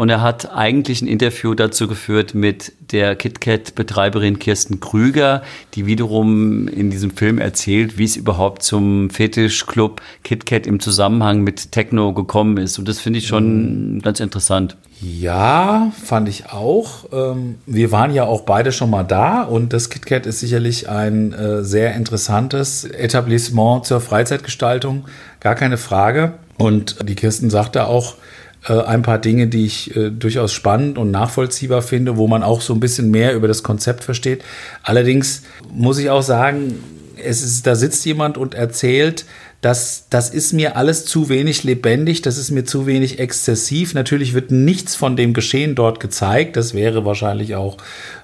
Und 0.00 0.08
er 0.08 0.22
hat 0.22 0.50
eigentlich 0.54 1.02
ein 1.02 1.08
Interview 1.08 1.52
dazu 1.52 1.86
geführt 1.86 2.34
mit 2.34 2.72
der 2.90 3.14
KitKat-Betreiberin 3.16 4.38
Kirsten 4.38 4.80
Krüger, 4.80 5.42
die 5.74 5.84
wiederum 5.84 6.68
in 6.68 6.88
diesem 6.88 7.10
Film 7.10 7.36
erzählt, 7.36 7.98
wie 7.98 8.04
es 8.04 8.16
überhaupt 8.16 8.62
zum 8.62 9.10
Fetischclub 9.10 10.00
KitKat 10.24 10.66
im 10.66 10.80
Zusammenhang 10.80 11.42
mit 11.42 11.72
Techno 11.72 12.14
gekommen 12.14 12.56
ist. 12.56 12.78
Und 12.78 12.88
das 12.88 12.98
finde 12.98 13.18
ich 13.18 13.26
schon 13.26 13.96
mhm. 13.96 14.00
ganz 14.00 14.20
interessant. 14.20 14.78
Ja, 15.02 15.92
fand 16.02 16.30
ich 16.30 16.50
auch. 16.50 17.04
Ähm, 17.12 17.56
wir 17.66 17.92
waren 17.92 18.14
ja 18.14 18.24
auch 18.24 18.46
beide 18.46 18.72
schon 18.72 18.88
mal 18.88 19.04
da 19.04 19.42
und 19.42 19.74
das 19.74 19.90
KitKat 19.90 20.24
ist 20.24 20.40
sicherlich 20.40 20.88
ein 20.88 21.34
äh, 21.34 21.62
sehr 21.62 21.94
interessantes 21.94 22.84
Etablissement 22.84 23.84
zur 23.84 24.00
Freizeitgestaltung, 24.00 25.04
gar 25.40 25.56
keine 25.56 25.76
Frage. 25.76 26.32
Und 26.56 27.06
die 27.06 27.14
Kirsten 27.16 27.50
sagte 27.50 27.86
auch 27.86 28.14
ein 28.64 29.02
paar 29.02 29.18
Dinge, 29.18 29.46
die 29.46 29.64
ich 29.64 29.96
äh, 29.96 30.10
durchaus 30.10 30.52
spannend 30.52 30.98
und 30.98 31.10
nachvollziehbar 31.10 31.82
finde, 31.82 32.16
wo 32.16 32.26
man 32.26 32.42
auch 32.42 32.60
so 32.60 32.74
ein 32.74 32.80
bisschen 32.80 33.10
mehr 33.10 33.34
über 33.34 33.48
das 33.48 33.62
Konzept 33.62 34.04
versteht. 34.04 34.42
Allerdings 34.82 35.42
muss 35.72 35.98
ich 35.98 36.10
auch 36.10 36.22
sagen, 36.22 36.74
es 37.22 37.42
ist, 37.42 37.66
da 37.66 37.74
sitzt 37.74 38.04
jemand 38.04 38.38
und 38.38 38.54
erzählt, 38.54 39.24
dass 39.60 40.06
das 40.08 40.30
ist 40.30 40.52
mir 40.52 40.76
alles 40.76 41.04
zu 41.04 41.28
wenig 41.28 41.64
lebendig, 41.64 42.22
das 42.22 42.38
ist 42.38 42.50
mir 42.50 42.64
zu 42.64 42.86
wenig 42.86 43.18
exzessiv. 43.18 43.92
Natürlich 43.92 44.32
wird 44.32 44.50
nichts 44.50 44.94
von 44.94 45.16
dem 45.16 45.34
Geschehen 45.34 45.74
dort 45.74 46.00
gezeigt, 46.00 46.56
das 46.56 46.72
wäre 46.72 47.04
wahrscheinlich 47.04 47.54
auch 47.56 47.76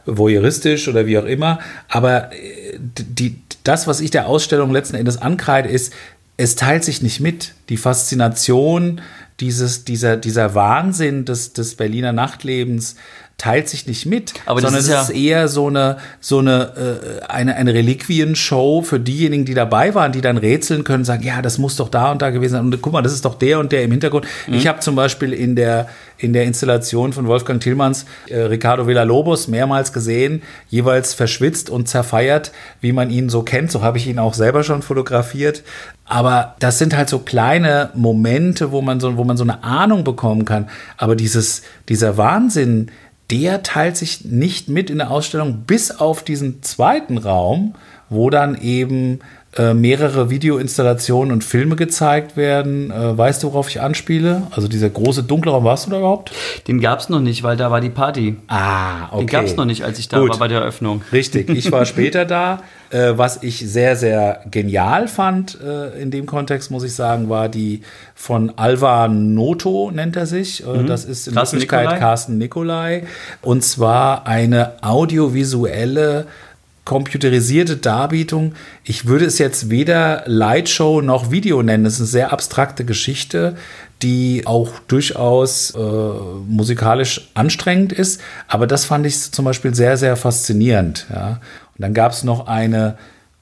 voyeuristisch 0.07 0.89
oder 0.89 1.07
wie 1.07 1.19
auch 1.19 1.27
immer. 1.27 1.59
Aber 1.89 2.33
äh, 2.33 2.79
die, 2.79 3.37
das, 3.65 3.87
was 3.87 4.01
ich 4.01 4.11
der 4.11 4.29
Ausstellung 4.29 4.71
letzten 4.71 4.97
Endes 4.97 5.21
ankreide, 5.21 5.69
ist, 5.69 5.93
es 6.39 6.55
teilt 6.55 6.85
sich 6.85 7.03
nicht 7.03 7.21
mit. 7.21 7.55
Die 7.69 7.77
Faszination, 7.77 9.01
dieses, 9.41 9.85
dieser, 9.85 10.17
dieser 10.17 10.55
Wahnsinn 10.55 11.25
des, 11.25 11.53
des 11.53 11.75
Berliner 11.75 12.13
Nachtlebens, 12.13 12.97
teilt 13.39 13.69
sich 13.69 13.87
nicht 13.87 14.07
mit, 14.07 14.33
Aber 14.47 14.61
sondern 14.63 14.81
ist 14.81 14.87
es 14.87 14.91
ja 14.91 15.03
ist 15.03 15.11
eher 15.11 15.49
so 15.49 15.67
eine, 15.67 15.99
so 16.21 16.39
eine, 16.39 17.21
äh, 17.23 17.25
eine, 17.27 17.55
eine 17.57 17.75
Reliquienshow 17.75 18.81
für 18.81 18.99
diejenigen, 18.99 19.45
die 19.45 19.53
dabei 19.53 19.95
waren, 19.95 20.13
die 20.13 20.23
dann 20.23 20.39
rätseln 20.39 20.85
können, 20.85 21.05
sagen, 21.05 21.23
ja, 21.23 21.43
das 21.43 21.59
muss 21.59 21.77
doch 21.77 21.91
da 21.91 22.13
und 22.13 22.23
da 22.23 22.31
gewesen 22.31 22.53
sein. 22.53 22.65
Und 22.65 22.81
guck 22.81 22.95
mal, 22.95 23.03
das 23.03 23.13
ist 23.13 23.27
doch 23.27 23.35
der 23.35 23.59
und 23.59 23.73
der 23.73 23.85
im 23.85 23.91
Hintergrund. 23.91 24.27
Mhm. 24.47 24.55
Ich 24.55 24.67
habe 24.67 24.81
zum 24.81 24.97
Beispiel 24.97 25.35
in 25.35 25.55
der, 25.55 25.89
in 26.19 26.33
der 26.33 26.45
Installation 26.45 27.13
von 27.13 27.27
Wolfgang 27.27 27.61
Tillmanns 27.61 28.07
äh, 28.29 28.39
Ricardo 28.39 28.87
Villalobos 28.87 29.49
mehrmals 29.49 29.93
gesehen, 29.93 30.43
jeweils 30.69 31.15
verschwitzt 31.15 31.71
und 31.71 31.89
zerfeiert, 31.89 32.53
wie 32.81 32.93
man 32.93 33.11
ihn 33.11 33.29
so 33.29 33.43
kennt. 33.43 33.71
So 33.71 33.83
habe 33.83 33.99
ich 33.99 34.07
ihn 34.07 34.19
auch 34.19 34.35
selber 34.35 34.63
schon 34.63 34.83
fotografiert. 34.83 35.63
Aber 36.05 36.55
das 36.61 36.79
sind 36.79 36.97
halt 36.97 37.09
so 37.09 37.19
kleine 37.19 37.91
Momente, 37.95 38.73
wo 38.73 38.81
man 38.81 39.01
so, 39.01 39.17
wo 39.17 39.25
man 39.25 39.37
so 39.37 39.45
eine 39.45 39.65
Ahnung 39.65 40.05
bekommen 40.05 40.45
kann. 40.45 40.69
Aber 40.97 41.17
dieses, 41.17 41.63
dieser 41.89 42.17
Wahnsinn, 42.17 42.91
der 43.31 43.63
teilt 43.63 43.97
sich 43.97 44.25
nicht 44.25 44.69
mit 44.69 44.89
in 44.89 44.99
der 44.99 45.11
Ausstellung, 45.11 45.65
bis 45.67 45.91
auf 45.91 46.23
diesen 46.23 46.63
zweiten 46.63 47.19
Raum, 47.19 47.75
wo 48.09 48.31
dann 48.31 48.61
eben 48.61 49.19
äh, 49.59 49.73
mehrere 49.75 50.29
Videoinstallationen 50.29 51.33
und 51.33 51.43
Filme 51.45 51.77
gezeigt 51.77 52.37
werden. 52.37 52.91
Äh, 52.91 53.17
weißt 53.17 53.43
du, 53.43 53.49
worauf 53.49 53.69
ich 53.71 53.81
anspiele? 53.81 54.43
Also 54.51 54.69
dieser 54.69 54.91
große 54.91 55.23
dunkle 55.23 55.53
Raum, 55.53 55.65
warst 55.65 55.87
du 55.87 55.91
da 55.91 55.99
überhaupt? 55.99 56.31
Den 56.69 56.81
gab 56.81 57.01
es 57.01 57.09
noch 57.09 57.21
nicht, 57.21 57.43
weil 57.43 57.57
da 57.57 57.71
war 57.71 57.81
die 57.81 57.89
Party. 57.91 58.37
Ah, 58.49 59.07
okay. 59.11 59.19
Den 59.19 59.27
gab 59.29 59.45
es 59.47 59.57
noch 59.57 59.65
nicht, 59.65 59.83
als 59.85 59.99
ich 59.99 60.09
da 60.09 60.19
Gut. 60.21 60.31
war 60.31 60.39
bei 60.39 60.49
der 60.49 60.61
Eröffnung. 60.61 61.03
Richtig, 61.13 61.49
ich 61.49 61.73
war 61.73 61.85
später 61.87 62.25
da. 62.25 62.63
Äh, 62.91 63.15
was 63.17 63.43
ich 63.43 63.59
sehr, 63.69 63.97
sehr 63.97 64.43
genial 64.51 65.09
fand 65.09 65.59
äh, 65.61 66.01
in 66.01 66.13
dem 66.13 66.25
Kontext, 66.27 66.71
muss 66.71 66.85
ich 66.85 66.95
sagen, 66.95 67.29
war 67.29 67.49
die 67.49 67.81
von 68.15 68.53
Alva 68.57 69.09
Noto, 69.09 69.91
nennt 69.93 70.15
er 70.17 70.27
sich. 70.27 70.65
Äh, 70.65 70.85
Das 70.85 71.05
ist 71.05 71.27
in 71.27 71.35
Carsten 71.35 71.57
Wirklichkeit. 71.61 71.99
Carsten 71.99 72.39
Nicolai. 72.39 73.05
Und 73.43 73.65
zwar 73.65 74.27
eine 74.29 74.75
audiovisuelle 74.83 76.27
computerisierte 76.87 77.77
Darbietung. 77.77 78.55
Ich 78.85 79.07
würde 79.07 79.27
es 79.27 79.39
jetzt 79.39 79.69
weder 79.71 80.23
Lightshow 80.25 81.03
noch 81.03 81.31
Video 81.31 81.63
nennen. 81.63 81.85
Es 81.85 81.95
ist 81.95 82.01
eine 82.01 82.07
sehr 82.07 82.33
abstrakte 82.33 82.85
Geschichte, 82.87 83.57
die 84.03 84.45
auch 84.47 84.71
durchaus 84.87 85.73
äh, 85.73 85.79
musikalisch 85.79 87.29
anstrengend 87.35 87.93
ist. 87.93 88.21
Aber 88.47 88.67
das 88.67 88.85
fand 88.85 89.05
ich 89.05 89.33
zum 89.33 89.45
Beispiel 89.45 89.75
sehr, 89.75 89.97
sehr 89.97 90.17
faszinierend. 90.17 91.07
Ja. 91.13 91.41
Und 91.77 91.83
dann 91.83 91.93
gab 91.93 92.13
es 92.13 92.23
noch 92.23 92.47
eine 92.47 92.97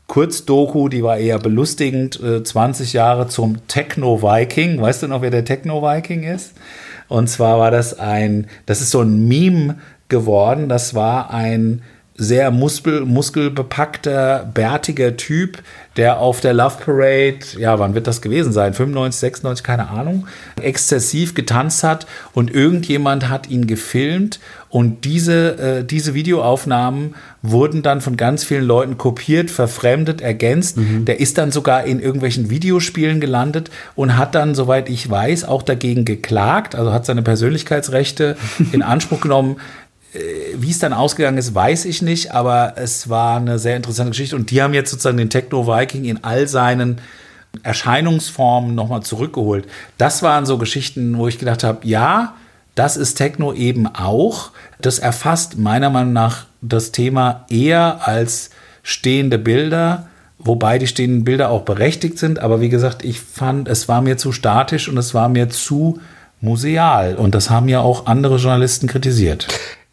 Kurzdoku, 0.06 0.88
die 0.88 1.02
war 1.02 1.18
eher 1.18 1.38
belustigend, 1.38 2.18
äh, 2.22 2.42
20 2.42 2.94
Jahre 2.94 3.28
zum 3.28 3.66
Techno-Viking. 3.68 4.80
Weißt 4.80 5.02
du 5.02 5.08
noch, 5.08 5.20
wer 5.20 5.30
der 5.30 5.44
Techno-Viking 5.44 6.22
ist? 6.22 6.54
Und 7.08 7.28
zwar 7.28 7.58
war 7.58 7.70
das 7.70 7.98
ein, 7.98 8.46
das 8.64 8.80
ist 8.80 8.90
so 8.90 9.02
ein 9.02 9.28
Meme 9.28 9.76
geworden. 10.08 10.70
Das 10.70 10.94
war 10.94 11.30
ein 11.30 11.82
sehr 12.16 12.50
muskel, 12.50 13.04
muskelbepackter, 13.04 14.48
bärtiger 14.54 15.16
Typ, 15.16 15.62
der 15.96 16.18
auf 16.18 16.40
der 16.40 16.54
Love 16.54 16.76
Parade, 16.84 17.38
ja, 17.58 17.78
wann 17.78 17.94
wird 17.94 18.06
das 18.06 18.22
gewesen 18.22 18.52
sein? 18.52 18.74
95, 18.74 19.20
96, 19.20 19.64
keine 19.64 19.88
Ahnung, 19.88 20.26
exzessiv 20.60 21.34
getanzt 21.34 21.82
hat 21.84 22.06
und 22.32 22.52
irgendjemand 22.52 23.28
hat 23.28 23.48
ihn 23.48 23.66
gefilmt 23.66 24.40
und 24.74 25.04
diese, 25.04 25.56
äh, 25.58 25.84
diese 25.84 26.14
Videoaufnahmen 26.14 27.14
wurden 27.42 27.82
dann 27.82 28.00
von 28.00 28.16
ganz 28.16 28.42
vielen 28.42 28.64
Leuten 28.64 28.98
kopiert, 28.98 29.52
verfremdet, 29.52 30.20
ergänzt. 30.20 30.78
Der 31.06 31.20
ist 31.20 31.38
dann 31.38 31.52
sogar 31.52 31.84
in 31.84 32.00
irgendwelchen 32.00 32.50
Videospielen 32.50 33.20
gelandet 33.20 33.70
und 33.94 34.16
hat 34.16 34.34
dann, 34.34 34.56
soweit 34.56 34.88
ich 34.88 35.08
weiß, 35.08 35.44
auch 35.44 35.62
dagegen 35.62 36.04
geklagt, 36.04 36.74
also 36.74 36.92
hat 36.92 37.06
seine 37.06 37.22
Persönlichkeitsrechte 37.22 38.36
in 38.72 38.82
Anspruch 38.82 39.20
genommen. 39.20 39.58
Äh, 40.14 40.54
Wie 40.56 40.70
es 40.70 40.78
dann 40.78 40.92
ausgegangen 40.92 41.38
ist, 41.38 41.54
weiß 41.54 41.84
ich 41.84 42.02
nicht, 42.02 42.32
aber 42.32 42.74
es 42.76 43.08
war 43.08 43.36
eine 43.36 43.58
sehr 43.58 43.76
interessante 43.76 44.10
Geschichte 44.10 44.36
und 44.36 44.50
die 44.50 44.62
haben 44.62 44.74
jetzt 44.74 44.90
sozusagen 44.90 45.18
den 45.18 45.30
Techno-Viking 45.30 46.04
in 46.04 46.24
all 46.24 46.48
seinen 46.48 47.00
Erscheinungsformen 47.62 48.74
nochmal 48.74 49.02
zurückgeholt. 49.02 49.66
Das 49.98 50.22
waren 50.22 50.46
so 50.46 50.58
Geschichten, 50.58 51.16
wo 51.18 51.28
ich 51.28 51.38
gedacht 51.38 51.64
habe, 51.64 51.86
ja, 51.86 52.34
das 52.74 52.96
ist 52.96 53.14
Techno 53.14 53.52
eben 53.52 53.86
auch. 53.86 54.50
Das 54.80 54.98
erfasst 54.98 55.58
meiner 55.58 55.90
Meinung 55.90 56.12
nach 56.12 56.46
das 56.60 56.90
Thema 56.90 57.44
eher 57.48 58.06
als 58.06 58.50
stehende 58.82 59.38
Bilder, 59.38 60.08
wobei 60.38 60.78
die 60.78 60.88
stehenden 60.88 61.24
Bilder 61.24 61.50
auch 61.50 61.62
berechtigt 61.62 62.18
sind. 62.18 62.40
Aber 62.40 62.60
wie 62.60 62.68
gesagt, 62.68 63.04
ich 63.04 63.20
fand, 63.20 63.68
es 63.68 63.88
war 63.88 64.02
mir 64.02 64.16
zu 64.16 64.32
statisch 64.32 64.88
und 64.88 64.98
es 64.98 65.14
war 65.14 65.28
mir 65.28 65.48
zu 65.48 66.00
museal. 66.40 67.14
Und 67.14 67.34
das 67.34 67.48
haben 67.50 67.68
ja 67.68 67.80
auch 67.80 68.06
andere 68.06 68.36
Journalisten 68.36 68.88
kritisiert. 68.88 69.46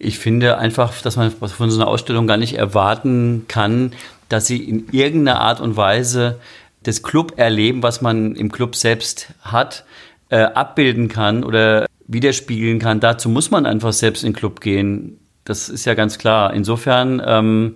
Ich 0.03 0.17
finde 0.17 0.57
einfach, 0.57 0.99
dass 1.03 1.15
man 1.15 1.29
von 1.29 1.69
so 1.69 1.79
einer 1.79 1.87
Ausstellung 1.87 2.25
gar 2.25 2.37
nicht 2.37 2.55
erwarten 2.55 3.45
kann, 3.47 3.91
dass 4.29 4.47
sie 4.47 4.57
in 4.57 4.87
irgendeiner 4.91 5.39
Art 5.41 5.61
und 5.61 5.77
Weise 5.77 6.39
das 6.81 7.03
Club 7.03 7.33
erleben, 7.37 7.83
was 7.83 8.01
man 8.01 8.35
im 8.35 8.51
Club 8.51 8.75
selbst 8.75 9.31
hat, 9.41 9.85
äh, 10.29 10.41
abbilden 10.41 11.07
kann 11.07 11.43
oder 11.43 11.85
widerspiegeln 12.07 12.79
kann. 12.79 12.99
Dazu 12.99 13.29
muss 13.29 13.51
man 13.51 13.67
einfach 13.67 13.93
selbst 13.93 14.23
in 14.23 14.31
den 14.31 14.35
Club 14.35 14.59
gehen. 14.59 15.19
Das 15.43 15.69
ist 15.69 15.85
ja 15.85 15.93
ganz 15.93 16.17
klar. 16.17 16.51
Insofern 16.55 17.21
ähm, 17.23 17.75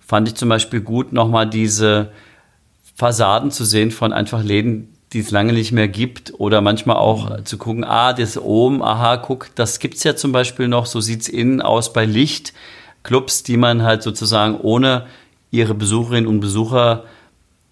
fand 0.00 0.26
ich 0.26 0.34
zum 0.34 0.48
Beispiel 0.48 0.80
gut, 0.80 1.12
nochmal 1.12 1.48
diese 1.48 2.10
Fassaden 2.96 3.52
zu 3.52 3.64
sehen 3.64 3.92
von 3.92 4.12
einfach 4.12 4.42
Läden, 4.42 4.88
die 5.12 5.20
es 5.20 5.30
lange 5.30 5.52
nicht 5.52 5.72
mehr 5.72 5.88
gibt 5.88 6.34
oder 6.38 6.60
manchmal 6.60 6.96
auch 6.96 7.42
zu 7.42 7.58
gucken, 7.58 7.84
ah, 7.84 8.12
das 8.12 8.38
oben, 8.38 8.82
aha, 8.82 9.16
guck, 9.16 9.54
das 9.56 9.78
gibt's 9.78 10.04
ja 10.04 10.14
zum 10.14 10.32
Beispiel 10.32 10.68
noch, 10.68 10.86
so 10.86 11.00
sieht's 11.00 11.28
innen 11.28 11.60
aus 11.60 11.92
bei 11.92 12.04
Licht. 12.04 12.52
Clubs, 13.02 13.42
die 13.42 13.56
man 13.56 13.82
halt 13.82 14.02
sozusagen 14.02 14.58
ohne 14.60 15.06
ihre 15.50 15.74
Besucherinnen 15.74 16.28
und 16.28 16.40
Besucher 16.40 17.04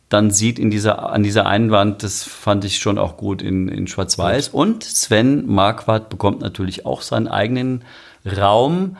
dann 0.09 0.31
sieht 0.31 0.59
in 0.59 0.71
dieser, 0.71 1.11
an 1.11 1.23
dieser 1.23 1.47
Einwand, 1.47 2.03
das 2.03 2.25
fand 2.25 2.65
ich 2.65 2.79
schon 2.79 2.97
auch 2.97 3.19
gut 3.19 3.43
in, 3.43 3.69
in 3.69 3.87
Schwarz-Weiß. 3.87 4.49
Und 4.49 4.83
Sven 4.83 5.47
Marquardt 5.47 6.09
bekommt 6.09 6.41
natürlich 6.41 6.87
auch 6.87 7.03
seinen 7.03 7.29
eigenen 7.29 7.85
Raum, 8.25 8.97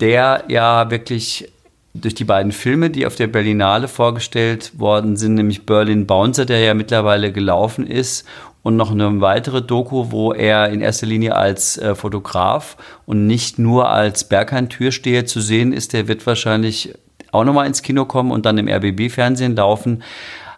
der 0.00 0.44
ja 0.48 0.90
wirklich 0.90 1.50
durch 1.94 2.14
die 2.14 2.24
beiden 2.24 2.50
Filme, 2.50 2.90
die 2.90 3.06
auf 3.06 3.14
der 3.14 3.28
Berlinale 3.28 3.86
vorgestellt 3.86 4.78
worden 4.78 5.16
sind, 5.16 5.34
nämlich 5.34 5.64
Berlin 5.64 6.06
Bouncer, 6.06 6.44
der 6.44 6.58
ja 6.58 6.74
mittlerweile 6.74 7.32
gelaufen 7.32 7.86
ist, 7.86 8.26
und 8.64 8.76
noch 8.76 8.90
eine 8.90 9.20
weitere 9.20 9.60
Doku, 9.60 10.06
wo 10.10 10.32
er 10.32 10.70
in 10.70 10.80
erster 10.80 11.06
Linie 11.06 11.36
als 11.36 11.76
äh, 11.76 11.94
Fotograf 11.94 12.78
und 13.04 13.26
nicht 13.26 13.58
nur 13.58 13.90
als 13.90 14.24
Berghain-Türsteher 14.24 15.26
zu 15.26 15.40
sehen 15.40 15.72
ist. 15.74 15.92
Der 15.92 16.08
wird 16.08 16.26
wahrscheinlich 16.26 16.94
auch 17.30 17.44
nochmal 17.44 17.66
ins 17.66 17.82
Kino 17.82 18.06
kommen 18.06 18.30
und 18.30 18.46
dann 18.46 18.56
im 18.56 18.66
RBB-Fernsehen 18.66 19.54
laufen. 19.54 20.02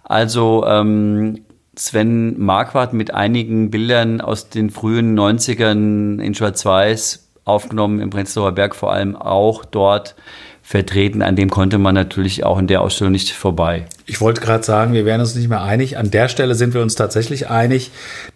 Also 0.04 0.64
ähm, 0.68 1.40
Sven 1.74 2.38
Marquardt 2.38 2.92
mit 2.92 3.12
einigen 3.12 3.70
Bildern 3.70 4.20
aus 4.20 4.50
den 4.50 4.70
frühen 4.70 5.18
90ern 5.18 6.20
in 6.22 6.32
Schwarz-Weiß 6.32 7.28
aufgenommen, 7.44 8.00
im 8.00 8.10
Prenzlauer 8.10 8.52
Berg 8.52 8.76
vor 8.76 8.92
allem 8.92 9.16
auch 9.16 9.64
dort 9.64 10.14
vertreten. 10.66 11.22
An 11.22 11.36
dem 11.36 11.48
konnte 11.48 11.78
man 11.78 11.94
natürlich 11.94 12.42
auch 12.42 12.58
in 12.58 12.66
der 12.66 12.80
Ausstellung 12.80 13.12
nicht 13.12 13.30
vorbei. 13.30 13.86
Ich 14.04 14.20
wollte 14.20 14.40
gerade 14.40 14.64
sagen, 14.64 14.94
wir 14.94 15.04
wären 15.04 15.20
uns 15.20 15.36
nicht 15.36 15.48
mehr 15.48 15.62
einig. 15.62 15.96
An 15.96 16.10
der 16.10 16.28
Stelle 16.28 16.56
sind 16.56 16.74
wir 16.74 16.82
uns 16.82 16.96
tatsächlich 16.96 17.48
einig. 17.48 17.92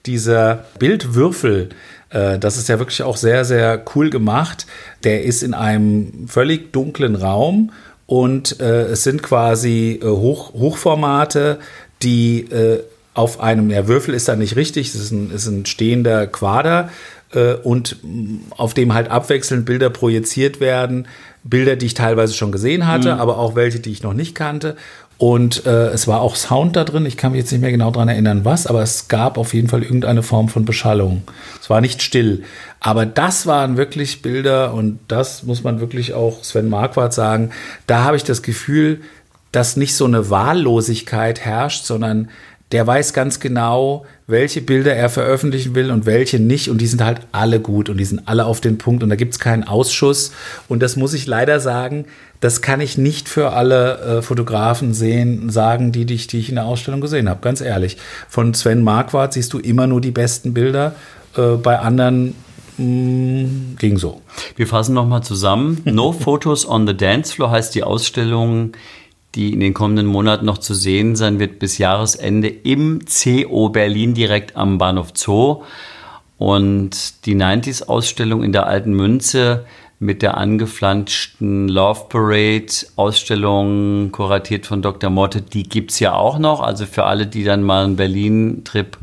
Dieser 0.07 0.65
Bildwürfel, 0.79 1.71
äh, 2.11 2.39
das 2.39 2.57
ist 2.57 2.69
ja 2.69 2.79
wirklich 2.79 3.03
auch 3.03 3.17
sehr, 3.17 3.45
sehr 3.45 3.85
cool 3.97 4.11
gemacht. 4.11 4.67
Der 5.03 5.25
ist 5.25 5.43
in 5.43 5.55
einem 5.55 6.29
völlig 6.29 6.73
dunklen 6.73 7.17
Raum 7.17 7.73
und 8.07 8.61
äh, 8.61 8.83
es 8.85 9.03
sind 9.03 9.25
quasi 9.25 9.99
äh, 10.01 10.07
Hoch, 10.07 10.53
Hochformate, 10.53 11.59
die 12.01 12.43
äh, 12.43 12.79
auf 13.13 13.41
einem, 13.41 13.71
der 13.71 13.89
Würfel 13.89 14.15
ist 14.15 14.29
da 14.29 14.37
nicht 14.37 14.55
richtig, 14.55 14.95
es 14.95 14.95
ist 14.95 15.11
ein, 15.11 15.33
ist 15.33 15.49
ein 15.49 15.67
stehender 15.67 16.29
Quader 16.29 16.91
äh, 17.33 17.55
und 17.55 17.97
auf 18.51 18.75
dem 18.75 18.95
halt 18.95 19.11
abwechselnd 19.11 19.67
Bilder 19.67 19.91
projiziert 19.91 20.61
werden. 20.61 21.07
Bilder, 21.43 21.77
die 21.77 21.87
ich 21.87 21.95
teilweise 21.95 22.35
schon 22.35 22.53
gesehen 22.53 22.87
hatte, 22.87 23.15
mhm. 23.15 23.21
aber 23.21 23.39
auch 23.39 23.55
welche, 23.55 23.81
die 23.81 23.93
ich 23.93 24.03
noch 24.03 24.13
nicht 24.13 24.35
kannte. 24.35 24.77
Und 25.17 25.67
äh, 25.67 25.89
es 25.89 26.09
war 26.09 26.23
auch 26.23 26.35
Sound 26.35 26.77
da 26.77 26.85
drin. 26.85 27.05
Ich 27.05 27.19
kann 27.19 27.33
mich 27.33 27.41
jetzt 27.41 27.53
nicht 27.53 27.61
mehr 27.61 27.71
genau 27.71 27.91
daran 27.91 28.09
erinnern, 28.09 28.47
was, 28.47 28.67
aber 28.67 28.83
es 28.83 29.09
gab 29.09 29.37
auf 29.37 29.53
jeden 29.53 29.69
Fall 29.69 29.83
irgendeine 29.83 30.23
Form 30.23 30.49
von 30.49 30.65
Beschallung. 30.65 31.23
Es 31.61 31.69
war 31.69 31.83
nicht 31.83 32.01
still. 32.01 32.43
Aber 32.81 33.05
das 33.05 33.47
waren 33.47 33.77
wirklich 33.77 34.23
Bilder 34.23 34.73
und 34.73 34.99
das 35.09 35.43
muss 35.43 35.63
man 35.63 35.79
wirklich 35.81 36.15
auch 36.15 36.43
Sven 36.43 36.71
Marquardt 36.71 37.13
sagen. 37.13 37.51
Da 37.87 38.05
habe 38.05 38.17
ich 38.17 38.25
das 38.25 38.43
Gefühl, 38.43 39.03
dass 39.53 39.77
nicht 39.77 39.95
so 39.95 40.07
eine 40.07 40.31
Wahllosigkeit 40.31 41.41
herrscht, 41.41 41.85
sondern 41.85 42.31
der 42.73 42.87
weiß 42.87 43.13
ganz 43.13 43.41
genau, 43.41 44.07
welche 44.29 44.61
Bilder 44.61 44.95
er 44.95 45.09
veröffentlichen 45.09 45.75
will 45.75 45.91
und 45.91 46.07
welche 46.07 46.39
nicht. 46.39 46.69
Und 46.69 46.81
die 46.81 46.87
sind 46.87 47.05
halt 47.05 47.21
alle 47.33 47.59
gut 47.59 47.89
und 47.89 47.97
die 47.97 48.05
sind 48.05 48.29
alle 48.29 48.47
auf 48.47 48.61
den 48.61 48.79
Punkt 48.79 49.03
und 49.03 49.11
da 49.11 49.17
gibt 49.17 49.33
es 49.33 49.41
keinen 49.41 49.65
Ausschuss. 49.65 50.33
Und 50.69 50.81
das 50.81 50.97
muss 50.97 51.13
ich 51.13 51.27
leider 51.27 51.59
sagen, 51.59 52.05
das 52.39 52.63
kann 52.63 52.81
ich 52.81 52.97
nicht 52.97 53.29
für 53.29 53.53
alle 53.53 53.99
äh, 53.99 54.23
Fotografen 54.23 54.95
sehen, 54.95 55.51
sagen, 55.51 55.91
die, 55.91 56.07
die, 56.07 56.15
ich, 56.15 56.27
die 56.29 56.39
ich 56.39 56.49
in 56.49 56.55
der 56.55 56.65
Ausstellung 56.65 57.01
gesehen 57.01 57.29
habe, 57.29 57.41
ganz 57.43 57.61
ehrlich. 57.61 57.97
Von 58.29 58.55
Sven 58.55 58.83
Marquardt 58.83 59.33
siehst 59.35 59.53
du 59.53 59.59
immer 59.59 59.87
nur 59.87 60.01
die 60.01 60.13
besten 60.13 60.55
Bilder, 60.55 60.95
äh, 61.37 61.57
bei 61.57 61.81
anderen 61.81 62.35
mm, 62.79 63.77
ging 63.79 63.99
so. 63.99 64.23
Wir 64.57 64.69
fassen 64.69 64.95
nochmal 64.95 65.23
zusammen. 65.23 65.83
No 65.85 66.13
Photos 66.19 66.67
on 66.67 66.87
the 66.87 66.97
Dance 66.97 67.35
Floor 67.35 67.51
heißt 67.51 67.75
die 67.75 67.83
Ausstellung 67.83 68.73
die 69.35 69.53
in 69.53 69.61
den 69.61 69.75
kommenden 69.75 70.07
Monaten 70.07 70.45
noch 70.45 70.59
zu 70.59 70.75
sehen 70.75 71.17
sein 71.17 71.39
wird 71.39 71.59
bis 71.59 71.79
Jahresende 71.79 72.49
im 72.49 73.01
CO 73.05 73.69
Berlin 73.69 74.15
direkt 74.15 74.57
am 74.57 74.79
Bahnhof 74.79 75.13
Zoo. 75.15 75.63
Und 76.39 77.27
die 77.27 77.37
90s-Ausstellung 77.37 78.43
in 78.43 78.53
der 78.53 78.67
Alten 78.67 78.93
Münze 78.93 79.67
mit 79.99 80.23
der 80.23 80.39
angeflanschten 80.39 81.69
Love 81.69 82.07
Parade 82.09 82.73
Ausstellung, 82.97 84.11
kuratiert 84.13 84.65
von 84.67 84.81
Dr. 84.81 85.11
Motte, 85.11 85.43
die 85.43 85.65
gibt 85.65 85.91
es 85.91 86.01
ja 86.01 86.15
auch 86.15 86.39
noch. 86.39 86.61
Also 86.61 86.87
für 86.87 87.05
alle, 87.05 87.27
die 87.27 87.45
dann 87.45 87.63
mal 87.63 87.85
einen 87.85 87.97
Berlin-Trip 87.97 88.97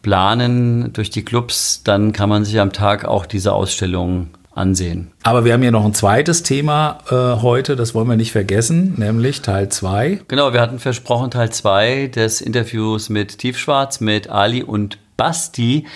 planen 0.00 0.92
durch 0.94 1.10
die 1.10 1.24
Clubs, 1.24 1.82
dann 1.84 2.12
kann 2.12 2.30
man 2.30 2.46
sich 2.46 2.58
am 2.58 2.72
Tag 2.72 3.04
auch 3.04 3.26
diese 3.26 3.52
Ausstellung 3.52 4.30
ansehen. 4.54 5.12
Aber 5.22 5.44
wir 5.44 5.52
haben 5.52 5.62
ja 5.62 5.70
noch 5.70 5.84
ein 5.84 5.94
zweites 5.94 6.42
Thema 6.42 6.98
äh, 7.10 7.42
heute, 7.42 7.76
das 7.76 7.94
wollen 7.94 8.08
wir 8.08 8.16
nicht 8.16 8.32
vergessen, 8.32 8.94
nämlich 8.96 9.42
Teil 9.42 9.68
2. 9.68 10.20
Genau, 10.28 10.52
wir 10.52 10.60
hatten 10.60 10.78
versprochen 10.78 11.30
Teil 11.30 11.50
2 11.50 12.08
des 12.08 12.40
Interviews 12.40 13.08
mit 13.08 13.38
Tiefschwarz, 13.38 14.00
mit 14.00 14.28
Ali 14.28 14.62
und 14.62 14.98
Basti. 15.16 15.86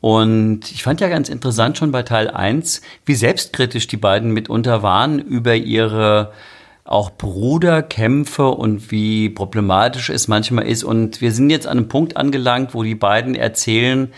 Und 0.00 0.70
ich 0.70 0.82
fand 0.82 1.00
ja 1.00 1.08
ganz 1.08 1.28
interessant 1.28 1.76
schon 1.76 1.90
bei 1.90 2.02
Teil 2.02 2.30
1, 2.30 2.82
wie 3.04 3.14
selbstkritisch 3.14 3.88
die 3.88 3.96
beiden 3.96 4.30
mitunter 4.30 4.82
waren 4.82 5.18
über 5.18 5.54
ihre 5.54 6.32
auch 6.84 7.10
Bruderkämpfe 7.10 8.48
und 8.48 8.90
wie 8.90 9.28
problematisch 9.28 10.08
es 10.08 10.26
manchmal 10.26 10.66
ist. 10.66 10.84
Und 10.84 11.20
wir 11.20 11.32
sind 11.32 11.50
jetzt 11.50 11.66
an 11.66 11.78
einem 11.78 11.88
Punkt 11.88 12.16
angelangt, 12.16 12.72
wo 12.72 12.82
die 12.82 12.94
beiden 12.94 13.34
erzählen, 13.34 14.10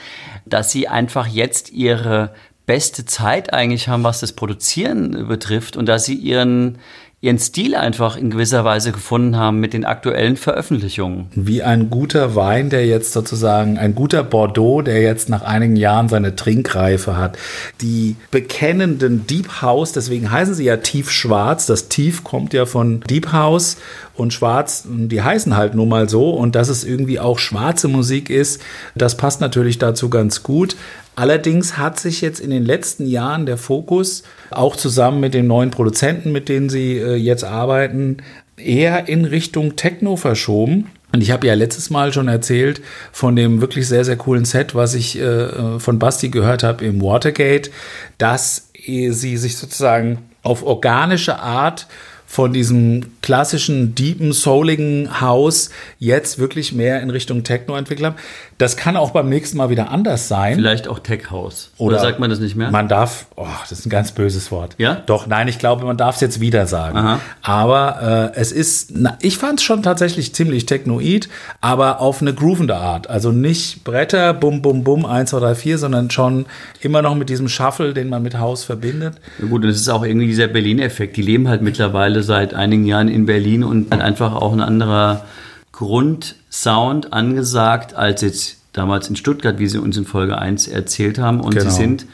dass 0.47 0.71
sie 0.71 0.87
einfach 0.87 1.27
jetzt 1.27 1.73
ihre 1.73 2.33
beste 2.71 3.05
Zeit 3.05 3.53
eigentlich 3.53 3.89
haben, 3.89 4.05
was 4.05 4.21
das 4.21 4.33
Produzieren 4.33 5.27
betrifft 5.27 5.77
und 5.77 5.87
dass 5.87 6.05
sie 6.05 6.15
ihren 6.15 6.79
ihren 7.23 7.39
Stil 7.39 7.75
einfach 7.75 8.17
in 8.17 8.31
gewisser 8.31 8.65
Weise 8.65 8.93
gefunden 8.93 9.37
haben 9.37 9.61
mit 9.61 9.75
den 9.75 9.85
aktuellen 9.85 10.39
Veröffentlichungen. 10.39 11.27
Wie 11.35 11.63
ein 11.63 11.91
guter 11.91 12.35
Wein, 12.35 12.71
der 12.71 12.87
jetzt 12.87 13.13
sozusagen, 13.13 13.77
ein 13.77 13.95
guter 13.95 14.23
Bordeaux, 14.23 14.81
der 14.81 15.03
jetzt 15.03 15.29
nach 15.29 15.43
einigen 15.43 15.77
Jahren 15.77 16.09
seine 16.09 16.35
Trinkreife 16.35 17.19
hat. 17.19 17.37
Die 17.83 18.17
bekennenden 18.31 19.27
Deep 19.27 19.61
House, 19.61 19.93
deswegen 19.93 20.31
heißen 20.31 20.55
sie 20.55 20.65
ja 20.65 20.79
tiefschwarz. 20.79 21.67
Das 21.67 21.89
Tief 21.89 22.25
kommt 22.25 22.55
ja 22.55 22.65
von 22.65 23.01
Deep 23.01 23.33
House 23.33 23.77
und 24.21 24.33
Schwarz, 24.33 24.85
die 24.87 25.23
heißen 25.23 25.57
halt 25.57 25.75
nun 25.75 25.89
mal 25.89 26.09
so. 26.09 26.31
Und 26.31 26.55
dass 26.55 26.69
es 26.69 26.85
irgendwie 26.85 27.19
auch 27.19 27.39
schwarze 27.39 27.89
Musik 27.89 28.31
ist, 28.31 28.61
das 28.95 29.17
passt 29.17 29.41
natürlich 29.41 29.79
dazu 29.79 30.11
ganz 30.11 30.43
gut. 30.43 30.77
Allerdings 31.17 31.77
hat 31.77 31.99
sich 31.99 32.21
jetzt 32.21 32.41
in 32.41 32.51
den 32.51 32.65
letzten 32.65 33.07
Jahren 33.07 33.45
der 33.47 33.57
Fokus, 33.57 34.23
auch 34.51 34.77
zusammen 34.77 35.21
mit 35.21 35.35
den 35.35 35.47
neuen 35.47 35.71
Produzenten, 35.71 36.33
mit 36.33 36.49
denen 36.49 36.71
sie 36.71 36.99
äh, 36.99 37.15
jetzt 37.15 37.45
arbeiten, 37.45 38.19
eher 38.57 39.09
in 39.09 39.25
Richtung 39.25 39.77
Techno 39.77 40.17
verschoben. 40.17 40.87
Und 41.13 41.23
ich 41.23 41.33
habe 41.33 41.47
ja 41.47 41.55
letztes 41.55 41.91
Mal 41.91 42.13
schon 42.13 42.29
erzählt 42.29 42.81
von 43.11 43.35
dem 43.35 43.61
wirklich 43.61 43.89
sehr, 43.89 44.05
sehr 44.05 44.17
coolen 44.17 44.45
Set, 44.45 44.75
was 44.75 44.95
ich 44.95 45.19
äh, 45.19 45.81
von 45.81 45.99
Basti 45.99 46.29
gehört 46.29 46.63
habe 46.63 46.85
im 46.85 47.03
Watergate, 47.03 47.71
dass 48.19 48.71
sie 48.87 49.37
sich 49.37 49.57
sozusagen 49.57 50.19
auf 50.43 50.65
organische 50.65 51.39
Art 51.39 51.87
von 52.31 52.53
diesem 52.53 53.07
klassischen, 53.23 53.97
deepen, 53.97 54.33
souligen 54.33 55.21
Haus 55.21 55.71
jetzt 55.99 56.39
wirklich 56.39 56.73
mehr 56.73 57.03
in 57.03 57.11
Richtung 57.11 57.43
Techno 57.43 57.75
entwickelt 57.75 58.07
haben. 58.07 58.17
Das 58.57 58.77
kann 58.77 58.97
auch 58.97 59.11
beim 59.11 59.29
nächsten 59.29 59.57
Mal 59.57 59.69
wieder 59.69 59.91
anders 59.91 60.29
sein. 60.29 60.55
Vielleicht 60.55 60.87
auch 60.87 61.01
Tech 61.01 61.33
House. 61.33 61.71
Oder, 61.77 61.97
Oder 61.97 62.03
sagt 62.05 62.21
man 62.21 62.31
das 62.31 62.39
nicht 62.39 62.55
mehr? 62.55 62.71
Man 62.71 62.87
darf, 62.87 63.27
oh, 63.35 63.49
das 63.69 63.81
ist 63.81 63.85
ein 63.85 63.91
ganz 63.91 64.13
böses 64.13 64.53
Wort. 64.53 64.77
Ja? 64.79 65.03
Doch, 65.07 65.27
nein, 65.27 65.49
ich 65.49 65.59
glaube, 65.59 65.85
man 65.85 65.97
darf 65.97 66.15
es 66.15 66.21
jetzt 66.21 66.41
wieder 66.41 66.69
sagen. 66.69 66.99
Aha. 66.99 67.21
Aber 67.43 68.33
äh, 68.37 68.39
es 68.39 68.53
ist, 68.53 68.93
na, 68.95 69.19
ich 69.21 69.37
fand 69.37 69.59
es 69.59 69.65
schon 69.65 69.83
tatsächlich 69.83 70.33
ziemlich 70.33 70.67
technoid, 70.67 71.29
aber 71.61 72.01
auf 72.01 72.23
eine 72.23 72.33
groovende 72.33 72.77
Art. 72.77 73.11
Also 73.11 73.33
nicht 73.33 73.83
Bretter, 73.83 74.35
bum, 74.35 74.63
bum, 74.63 74.85
bum, 74.85 75.05
1, 75.05 75.31
2, 75.31 75.41
3, 75.41 75.55
4, 75.57 75.79
sondern 75.79 76.11
schon 76.13 76.47
immer 76.81 77.03
noch 77.03 77.17
mit 77.17 77.29
diesem 77.29 77.49
Shuffle, 77.49 77.93
den 77.93 78.09
man 78.09 78.23
mit 78.23 78.39
Haus 78.39 78.63
verbindet. 78.63 79.17
Ja 79.41 79.49
gut, 79.49 79.65
das 79.65 79.75
ist 79.75 79.89
auch 79.89 80.05
irgendwie 80.05 80.27
dieser 80.29 80.47
Berlin-Effekt. 80.47 81.17
Die 81.17 81.23
leben 81.23 81.49
halt 81.49 81.61
mittlerweile 81.61 82.20
seit 82.23 82.55
einigen 82.55 82.85
Jahren 82.85 83.09
in 83.09 83.27
Berlin 83.27 83.65
und 83.65 83.91
halt 83.91 84.03
einfach 84.03 84.35
auch 84.35 84.53
ein 84.53 84.61
anderer 84.61 85.25
Grundsound 85.73 87.13
angesagt 87.13 87.95
als 87.95 88.21
jetzt 88.23 88.59
damals 88.73 89.09
in 89.09 89.17
Stuttgart, 89.17 89.59
wie 89.59 89.67
sie 89.67 89.79
uns 89.79 89.97
in 89.97 90.05
Folge 90.05 90.39
1 90.39 90.69
erzählt 90.69 91.19
haben. 91.19 91.41
Und 91.41 91.55
Genau. 91.55 91.71
sie 91.71 91.77
sind 91.77 92.07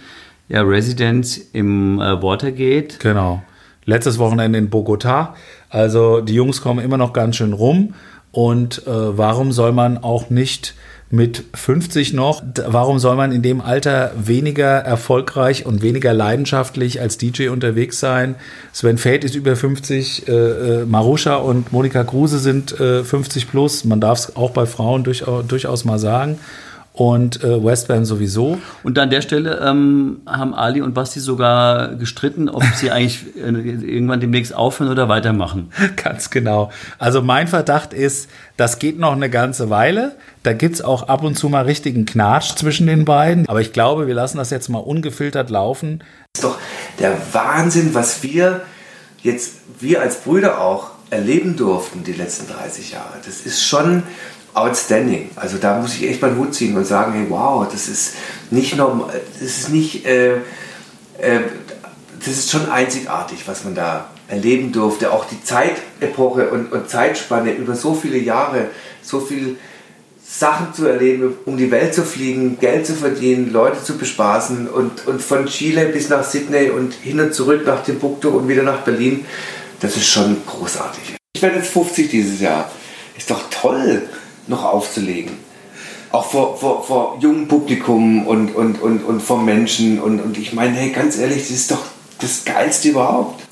ja 0.48 0.62
Residents 0.62 1.36
im 1.52 2.00
äh, 2.00 2.22
Watergate. 2.22 2.98
Genau. 3.00 3.42
Letztes 3.84 4.18
Wochenende 4.18 4.58
in 4.58 4.70
Bogota. 4.70 5.34
Also 5.68 6.20
die 6.20 6.34
Jungs 6.34 6.60
kommen 6.60 6.84
immer 6.84 6.96
noch 6.96 7.12
ganz 7.12 7.36
schön 7.36 7.52
rum. 7.52 7.94
Und 8.32 8.86
äh, 8.86 8.90
warum 8.90 9.52
soll 9.52 9.72
man 9.72 9.98
auch 9.98 10.30
nicht 10.30 10.74
mit 11.10 11.44
50 11.54 12.14
noch, 12.14 12.42
warum 12.66 12.98
soll 12.98 13.14
man 13.14 13.30
in 13.30 13.42
dem 13.42 13.60
Alter 13.60 14.12
weniger 14.16 14.78
erfolgreich 14.78 15.64
und 15.64 15.80
weniger 15.80 16.12
leidenschaftlich 16.12 17.00
als 17.00 17.16
DJ 17.16 17.48
unterwegs 17.48 18.00
sein? 18.00 18.34
Sven 18.72 18.98
Feld 18.98 19.22
ist 19.22 19.36
über 19.36 19.54
50, 19.54 20.26
äh, 20.26 20.32
äh, 20.32 20.84
Marusha 20.84 21.36
und 21.36 21.72
Monika 21.72 22.02
Kruse 22.02 22.40
sind 22.40 22.78
äh, 22.80 23.04
50 23.04 23.48
plus. 23.48 23.84
Man 23.84 24.00
darf 24.00 24.18
es 24.18 24.36
auch 24.36 24.50
bei 24.50 24.66
Frauen 24.66 25.04
durchaus, 25.04 25.46
durchaus 25.46 25.84
mal 25.84 25.98
sagen. 25.98 26.38
Und 26.96 27.44
äh, 27.44 27.62
Westbam 27.62 28.06
sowieso. 28.06 28.58
Und 28.82 28.98
an 28.98 29.10
der 29.10 29.20
Stelle 29.20 29.60
ähm, 29.62 30.22
haben 30.24 30.54
Ali 30.54 30.80
und 30.80 30.94
Basti 30.94 31.20
sogar 31.20 31.94
gestritten, 31.96 32.48
ob 32.48 32.64
sie 32.74 32.90
eigentlich 32.90 33.36
äh, 33.36 33.50
irgendwann 33.50 34.20
demnächst 34.20 34.54
aufhören 34.54 34.90
oder 34.90 35.06
weitermachen. 35.06 35.70
Ganz 36.02 36.30
genau. 36.30 36.70
Also 36.98 37.20
mein 37.20 37.48
Verdacht 37.48 37.92
ist, 37.92 38.30
das 38.56 38.78
geht 38.78 38.98
noch 38.98 39.12
eine 39.12 39.28
ganze 39.28 39.68
Weile. 39.68 40.16
Da 40.42 40.54
gibt's 40.54 40.80
auch 40.80 41.02
ab 41.08 41.22
und 41.22 41.36
zu 41.36 41.50
mal 41.50 41.66
richtigen 41.66 42.06
Knatsch 42.06 42.56
zwischen 42.56 42.86
den 42.86 43.04
beiden. 43.04 43.46
Aber 43.46 43.60
ich 43.60 43.74
glaube, 43.74 44.06
wir 44.06 44.14
lassen 44.14 44.38
das 44.38 44.48
jetzt 44.48 44.70
mal 44.70 44.78
ungefiltert 44.78 45.50
laufen. 45.50 46.02
ist 46.34 46.44
doch 46.44 46.56
der 46.98 47.14
Wahnsinn, 47.32 47.92
was 47.92 48.22
wir 48.22 48.62
jetzt, 49.22 49.56
wir 49.80 50.00
als 50.00 50.22
Brüder 50.22 50.62
auch 50.62 50.92
erleben 51.10 51.56
durften 51.56 52.04
die 52.04 52.14
letzten 52.14 52.50
30 52.50 52.92
Jahre. 52.92 53.18
Das 53.26 53.40
ist 53.40 53.62
schon 53.62 54.02
outstanding. 54.56 55.30
Also 55.36 55.58
da 55.58 55.78
muss 55.78 55.94
ich 55.94 56.08
echt 56.08 56.22
meinen 56.22 56.38
Hut 56.38 56.54
ziehen 56.54 56.76
und 56.76 56.86
sagen, 56.86 57.12
hey, 57.12 57.26
wow, 57.28 57.66
das 57.70 57.88
ist 57.88 58.14
nicht 58.50 58.76
normal, 58.76 59.20
das 59.38 59.42
ist 59.42 59.68
nicht, 59.68 60.06
äh, 60.06 60.36
äh, 61.18 61.40
das 62.18 62.28
ist 62.28 62.50
schon 62.50 62.68
einzigartig, 62.70 63.46
was 63.46 63.64
man 63.64 63.74
da 63.74 64.06
erleben 64.28 64.72
durfte. 64.72 65.12
Auch 65.12 65.26
die 65.26 65.42
Zeitepoche 65.44 66.48
und, 66.48 66.72
und 66.72 66.88
Zeitspanne 66.88 67.52
über 67.52 67.76
so 67.76 67.94
viele 67.94 68.18
Jahre, 68.18 68.68
so 69.02 69.20
viel 69.20 69.58
Sachen 70.26 70.74
zu 70.74 70.86
erleben, 70.86 71.34
um 71.44 71.56
die 71.56 71.70
Welt 71.70 71.94
zu 71.94 72.02
fliegen, 72.02 72.58
Geld 72.58 72.86
zu 72.86 72.94
verdienen, 72.94 73.52
Leute 73.52 73.82
zu 73.84 73.96
bespaßen 73.96 74.68
und, 74.68 75.06
und 75.06 75.22
von 75.22 75.46
Chile 75.46 75.86
bis 75.86 76.08
nach 76.08 76.24
Sydney 76.24 76.70
und 76.70 76.94
hin 76.94 77.20
und 77.20 77.34
zurück 77.34 77.64
nach 77.64 77.84
Timbuktu 77.84 78.30
und 78.30 78.48
wieder 78.48 78.62
nach 78.62 78.80
Berlin, 78.80 79.24
das 79.80 79.96
ist 79.96 80.08
schon 80.08 80.38
großartig. 80.46 81.16
Ich 81.34 81.42
werde 81.42 81.56
jetzt 81.56 81.70
50 81.70 82.10
dieses 82.10 82.40
Jahr. 82.40 82.70
Ist 83.16 83.30
doch 83.30 83.44
toll, 83.50 84.02
noch 84.48 84.64
aufzulegen. 84.64 85.32
Auch 86.12 86.30
vor, 86.30 86.56
vor, 86.56 86.84
vor 86.84 87.18
jungem 87.20 87.48
Publikum 87.48 88.26
und, 88.26 88.54
und, 88.54 88.80
und, 88.80 89.04
und 89.04 89.20
vor 89.20 89.42
Menschen. 89.42 90.00
Und, 90.00 90.20
und 90.20 90.38
ich 90.38 90.52
meine, 90.52 90.76
hey, 90.76 90.90
ganz 90.90 91.18
ehrlich, 91.18 91.42
das 91.42 91.50
ist 91.50 91.70
doch 91.70 91.84
das 92.20 92.44
Geilste 92.44 92.88
überhaupt. 92.88 93.42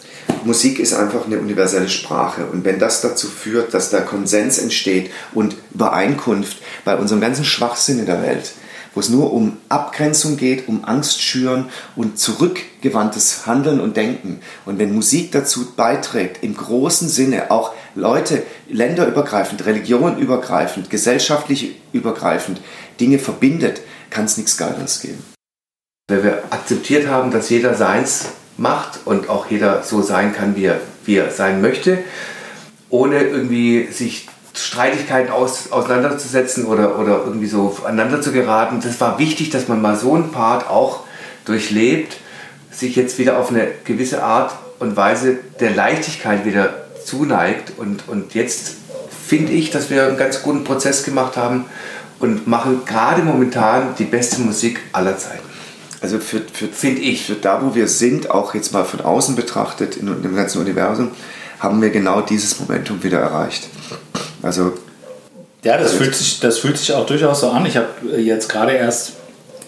Musik 0.44 0.78
ist 0.78 0.94
einfach 0.94 1.26
eine 1.26 1.38
universelle 1.38 1.88
Sprache. 1.88 2.46
Und 2.46 2.64
wenn 2.64 2.78
das 2.78 3.00
dazu 3.00 3.28
führt, 3.28 3.74
dass 3.74 3.90
da 3.90 4.00
Konsens 4.00 4.59
entsteht 4.59 5.11
und 5.33 5.57
Übereinkunft 5.72 6.59
bei 6.85 6.96
unserem 6.96 7.20
ganzen 7.20 7.44
Schwachsinn 7.44 7.98
in 7.98 8.07
der 8.07 8.22
Welt, 8.22 8.52
wo 8.94 9.00
es 9.00 9.09
nur 9.09 9.33
um 9.33 9.57
Abgrenzung 9.68 10.37
geht, 10.37 10.68
um 10.68 10.85
Angst 10.85 11.20
schüren 11.20 11.70
und 11.96 12.18
zurückgewandtes 12.18 13.46
Handeln 13.46 13.80
und 13.80 13.96
Denken. 13.96 14.40
Und 14.64 14.78
wenn 14.78 14.94
Musik 14.94 15.33
dazu 15.33 15.72
beiträgt, 15.76 16.42
im 16.42 16.57
großen 16.57 17.09
Sinne 17.09 17.50
auch 17.50 17.72
Leute 17.94 18.42
länderübergreifend, 18.68 19.66
religionübergreifend, 19.66 20.90
gesellschaftlich 20.90 21.76
übergreifend 21.92 22.61
Dinge 23.00 23.18
verbindet, 23.18 23.80
kann 24.11 24.24
es 24.26 24.37
nichts 24.37 24.57
Geileres 24.57 25.00
geben. 25.00 25.22
Weil 26.09 26.22
wir 26.22 26.42
akzeptiert 26.50 27.09
haben, 27.09 27.30
dass 27.30 27.50
jeder 27.50 27.74
seins 27.74 28.26
macht 28.57 29.00
und 29.04 29.28
auch 29.28 29.50
jeder 29.50 29.83
so 29.83 30.02
sein 30.02 30.33
kann, 30.35 30.54
wie 30.54 30.66
er, 30.66 30.80
wie 31.04 31.16
er 31.16 31.30
sein 31.30 31.61
möchte, 31.61 31.98
ohne 32.90 33.22
irgendwie 33.22 33.88
sich 33.90 34.28
Streitigkeiten 34.55 35.33
aus, 35.33 35.73
auseinanderzusetzen 35.73 36.67
oder, 36.67 36.99
oder 36.99 37.23
irgendwie 37.25 37.47
so 37.47 37.77
aneinander 37.85 38.23
zu 38.23 38.33
geraten. 38.33 38.81
Das 38.83 39.01
war 39.01 39.19
wichtig, 39.19 39.51
dass 39.51 39.69
man 39.69 39.83
mal 39.83 39.97
so 39.97 40.14
einen 40.14 40.31
Part 40.31 40.69
auch 40.71 41.01
durchlebt, 41.45 42.17
sich 42.71 42.97
jetzt 42.97 43.19
wieder 43.19 43.38
auf 43.38 43.51
eine 43.51 43.69
gewisse 43.85 44.23
Art 44.23 44.55
und 44.79 44.97
Weise 44.97 45.38
der 45.61 45.73
Leichtigkeit 45.73 46.45
wieder 46.45 46.87
zuneigt. 47.05 47.73
Und, 47.77 48.09
und 48.09 48.35
jetzt 48.35 48.77
finde 49.27 49.53
ich, 49.53 49.71
dass 49.71 49.90
wir 49.90 50.07
einen 50.07 50.17
ganz 50.17 50.43
guten 50.43 50.64
Prozess 50.64 51.05
gemacht 51.05 51.37
haben 51.37 51.64
und 52.21 52.47
machen 52.47 52.83
gerade 52.87 53.23
momentan 53.23 53.95
die 53.99 54.05
beste 54.05 54.40
Musik 54.40 54.81
aller 54.93 55.19
Zeiten. 55.19 55.43
Also 56.01 56.19
für, 56.19 56.43
für, 56.53 56.69
Find 56.69 56.99
ich. 56.99 57.25
für 57.27 57.35
da, 57.35 57.62
wo 57.62 57.75
wir 57.75 57.88
sind, 57.88 58.31
auch 58.31 58.55
jetzt 58.55 58.73
mal 58.73 58.85
von 58.85 59.01
außen 59.01 59.37
betrachtet, 59.37 59.97
in 59.97 60.07
dem 60.23 60.37
ganzen 60.37 60.61
Universum, 60.61 61.11
haben 61.64 61.83
wir 61.83 61.90
genau 61.90 62.20
dieses 62.20 62.61
Momentum 62.61 63.03
wieder 63.03 63.18
erreicht. 63.18 63.68
Also 64.42 64.74
Ja, 65.62 65.77
das 65.79 65.92
fühlt 65.92 66.14
sich, 66.14 66.40
das 66.40 66.59
fühlt 66.59 66.79
sich 66.79 66.92
auch 66.92 67.07
durchaus 67.07 67.40
so 67.40 67.50
an. 67.50 67.66
Ich 67.66 67.77
habe 67.77 67.88
jetzt 68.18 68.48
gerade 68.48 68.72
erst, 68.72 69.12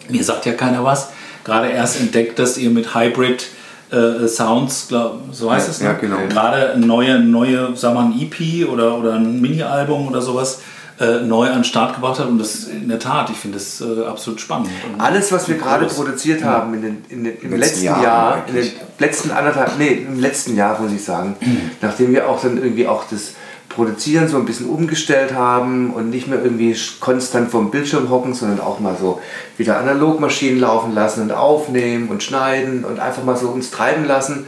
mir 0.08 0.22
sagt 0.22 0.46
ja 0.46 0.52
keiner 0.52 0.84
was, 0.84 1.08
gerade 1.44 1.68
erst 1.70 1.98
entdeckt, 2.00 2.38
dass 2.38 2.58
ihr 2.58 2.70
mit 2.70 2.94
Hybrid 2.94 3.46
äh, 3.90 4.26
Sounds, 4.28 4.86
glaub, 4.88 5.20
so 5.32 5.50
heißt 5.50 5.66
Ja, 5.68 5.72
es, 5.72 5.80
ne? 5.80 5.86
ja, 5.86 5.92
genau. 5.94 6.18
gerade 6.28 6.78
neue, 6.78 7.18
neue, 7.20 7.70
sag 7.76 7.94
mal, 7.94 8.06
ein 8.06 8.20
EP 8.20 8.68
oder, 8.68 8.98
oder 8.98 9.14
ein 9.14 9.40
Mini-Album 9.40 10.08
oder 10.08 10.20
sowas 10.20 10.60
äh, 10.98 11.20
neu 11.20 11.48
an 11.48 11.58
den 11.58 11.64
Start 11.64 11.94
gebracht 11.94 12.18
habt. 12.18 12.30
Und 12.30 12.38
das 12.38 12.64
in 12.64 12.88
der 12.88 12.98
Tat, 12.98 13.30
ich 13.30 13.36
finde 13.36 13.58
das 13.58 13.80
äh, 13.80 14.04
absolut 14.04 14.40
spannend. 14.40 14.70
Und 14.92 15.00
Alles, 15.00 15.30
was 15.32 15.48
wir 15.48 15.56
gerade 15.56 15.86
produziert 15.86 16.42
haben 16.42 16.74
in 16.74 16.82
den, 16.82 17.04
in 17.08 17.24
den, 17.24 17.36
im 17.40 17.52
Im 17.52 17.58
letzten 17.58 17.60
letzten 17.60 17.84
Jahr 17.84 18.02
Jahr, 18.02 18.44
in 18.48 18.54
den 18.54 18.72
letzten 18.98 19.30
anderthalb, 19.30 19.78
nee, 19.78 20.04
im 20.08 20.20
letzten 20.20 20.56
Jahr 20.56 20.80
muss 20.80 20.92
ich 20.92 21.04
sagen, 21.04 21.36
nachdem 21.80 22.12
wir 22.12 22.28
auch 22.28 22.40
dann 22.40 22.56
irgendwie 22.56 22.86
auch 22.86 23.04
das 23.10 23.32
Produzieren 23.68 24.26
so 24.26 24.38
ein 24.38 24.46
bisschen 24.46 24.70
umgestellt 24.70 25.34
haben 25.34 25.92
und 25.92 26.08
nicht 26.08 26.28
mehr 26.28 26.42
irgendwie 26.42 26.74
konstant 26.98 27.50
vom 27.50 27.70
Bildschirm 27.70 28.08
hocken, 28.08 28.32
sondern 28.32 28.60
auch 28.60 28.80
mal 28.80 28.96
so 28.98 29.20
wieder 29.58 29.78
Analogmaschinen 29.78 30.60
laufen 30.60 30.94
lassen 30.94 31.20
und 31.20 31.32
aufnehmen 31.32 32.08
und 32.08 32.22
schneiden 32.22 32.86
und 32.86 33.00
einfach 33.00 33.22
mal 33.22 33.36
so 33.36 33.48
uns 33.48 33.70
treiben 33.70 34.06
lassen, 34.06 34.46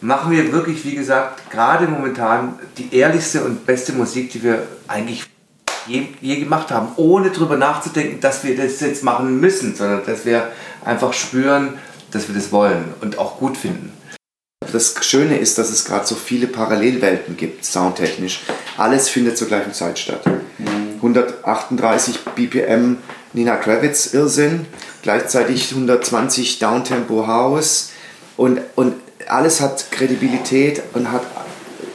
machen 0.00 0.30
wir 0.30 0.52
wirklich, 0.52 0.84
wie 0.84 0.94
gesagt, 0.94 1.50
gerade 1.50 1.88
momentan 1.88 2.54
die 2.78 2.94
ehrlichste 2.94 3.42
und 3.42 3.66
beste 3.66 3.92
Musik, 3.92 4.30
die 4.30 4.44
wir 4.44 4.62
eigentlich 4.86 5.26
je, 5.86 6.08
je 6.20 6.36
gemacht 6.36 6.70
haben, 6.70 6.88
ohne 6.96 7.30
drüber 7.30 7.56
nachzudenken, 7.56 8.20
dass 8.20 8.44
wir 8.44 8.56
das 8.56 8.80
jetzt 8.80 9.02
machen 9.02 9.40
müssen, 9.40 9.74
sondern 9.74 10.04
dass 10.06 10.24
wir 10.24 10.50
einfach 10.84 11.12
spüren, 11.12 11.78
dass 12.10 12.28
wir 12.28 12.34
das 12.34 12.52
wollen 12.52 12.94
und 13.00 13.18
auch 13.18 13.38
gut 13.38 13.56
finden. 13.56 13.92
das 14.72 14.94
Schöne 15.02 15.38
ist, 15.38 15.58
dass 15.58 15.70
es 15.70 15.84
gerade 15.84 16.06
so 16.06 16.14
viele 16.14 16.46
Parallelwelten 16.46 17.36
gibt, 17.36 17.64
soundtechnisch. 17.64 18.40
Alles 18.76 19.08
findet 19.08 19.38
zur 19.38 19.46
gleichen 19.46 19.72
Zeit 19.72 19.98
statt. 19.98 20.22
138 20.96 22.20
BPM 22.34 22.96
Nina 23.32 23.56
Kravitz 23.56 24.14
Irrsinn, 24.14 24.66
gleichzeitig 25.02 25.70
120 25.70 26.58
Downtempo 26.60 27.26
House 27.26 27.90
und, 28.36 28.60
und 28.74 28.94
alles 29.28 29.60
hat 29.60 29.90
Kredibilität 29.90 30.82
und 30.94 31.10
hat 31.10 31.22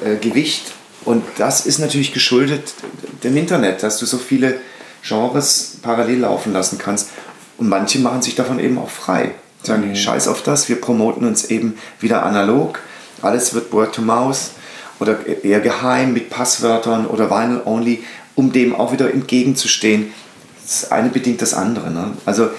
äh, 0.03 0.15
Gewicht 0.17 0.73
und 1.09 1.23
das 1.39 1.65
ist 1.65 1.79
natürlich 1.79 2.13
geschuldet 2.13 2.75
dem 3.23 3.35
Internet, 3.35 3.81
dass 3.81 3.97
du 3.97 4.05
so 4.05 4.19
viele 4.19 4.59
Genres 5.01 5.77
parallel 5.81 6.19
laufen 6.19 6.53
lassen 6.53 6.77
kannst 6.77 7.09
und 7.57 7.67
manche 7.67 7.97
machen 7.97 8.21
sich 8.21 8.35
davon 8.35 8.59
eben 8.59 8.77
auch 8.77 8.91
frei. 8.91 9.31
Sagen, 9.63 9.95
scheiß 9.95 10.27
auf 10.27 10.43
das, 10.43 10.69
wir 10.69 10.79
promoten 10.79 11.25
uns 11.25 11.45
eben 11.45 11.79
wieder 11.99 12.21
analog, 12.21 12.79
alles 13.23 13.55
wird 13.55 13.73
Word 13.73 13.95
to 13.95 14.03
Mouse 14.03 14.51
oder 14.99 15.17
eher 15.43 15.61
geheim 15.61 16.13
mit 16.13 16.29
Passwörtern 16.29 17.07
oder 17.07 17.31
Vinyl 17.31 17.63
Only, 17.65 18.03
um 18.35 18.51
dem 18.51 18.75
auch 18.75 18.91
wieder 18.91 19.11
entgegenzustehen. 19.11 20.13
Das 20.61 20.91
eine 20.91 21.09
bedingt 21.09 21.41
das 21.41 21.55
andere. 21.55 21.89
Ne? 21.89 22.11
Also 22.27 22.51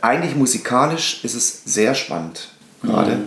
eigentlich 0.00 0.34
musikalisch 0.34 1.22
ist 1.24 1.34
es 1.34 1.60
sehr 1.66 1.94
spannend 1.94 2.48
gerade. 2.82 3.18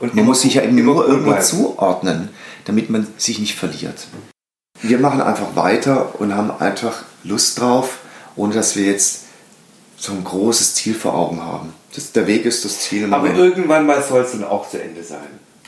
Und 0.00 0.14
Man 0.14 0.26
muss 0.26 0.42
sich 0.42 0.52
ja 0.52 0.62
eben 0.64 0.76
immer 0.76 0.92
nur 0.92 1.08
irgendwo 1.08 1.32
zuordnen, 1.40 2.28
damit 2.64 2.90
man 2.90 3.06
sich 3.16 3.38
nicht 3.38 3.54
verliert. 3.54 4.06
Wir 4.80 4.98
machen 4.98 5.20
einfach 5.20 5.54
weiter 5.54 6.20
und 6.20 6.34
haben 6.34 6.50
einfach 6.50 7.04
Lust 7.24 7.60
drauf, 7.60 7.98
ohne 8.36 8.54
dass 8.54 8.76
wir 8.76 8.86
jetzt 8.86 9.24
so 9.96 10.12
ein 10.12 10.24
großes 10.24 10.74
Ziel 10.74 10.94
vor 10.94 11.14
Augen 11.14 11.40
haben. 11.40 11.72
Das, 11.94 12.12
der 12.12 12.26
Weg 12.26 12.44
ist 12.44 12.64
das 12.64 12.80
Ziel. 12.80 13.04
Aber 13.04 13.18
Moment. 13.18 13.38
irgendwann 13.38 13.86
mal 13.86 14.02
soll 14.02 14.22
es 14.22 14.32
dann 14.32 14.44
auch 14.44 14.68
zu 14.68 14.82
Ende 14.82 15.02
sein. 15.04 15.18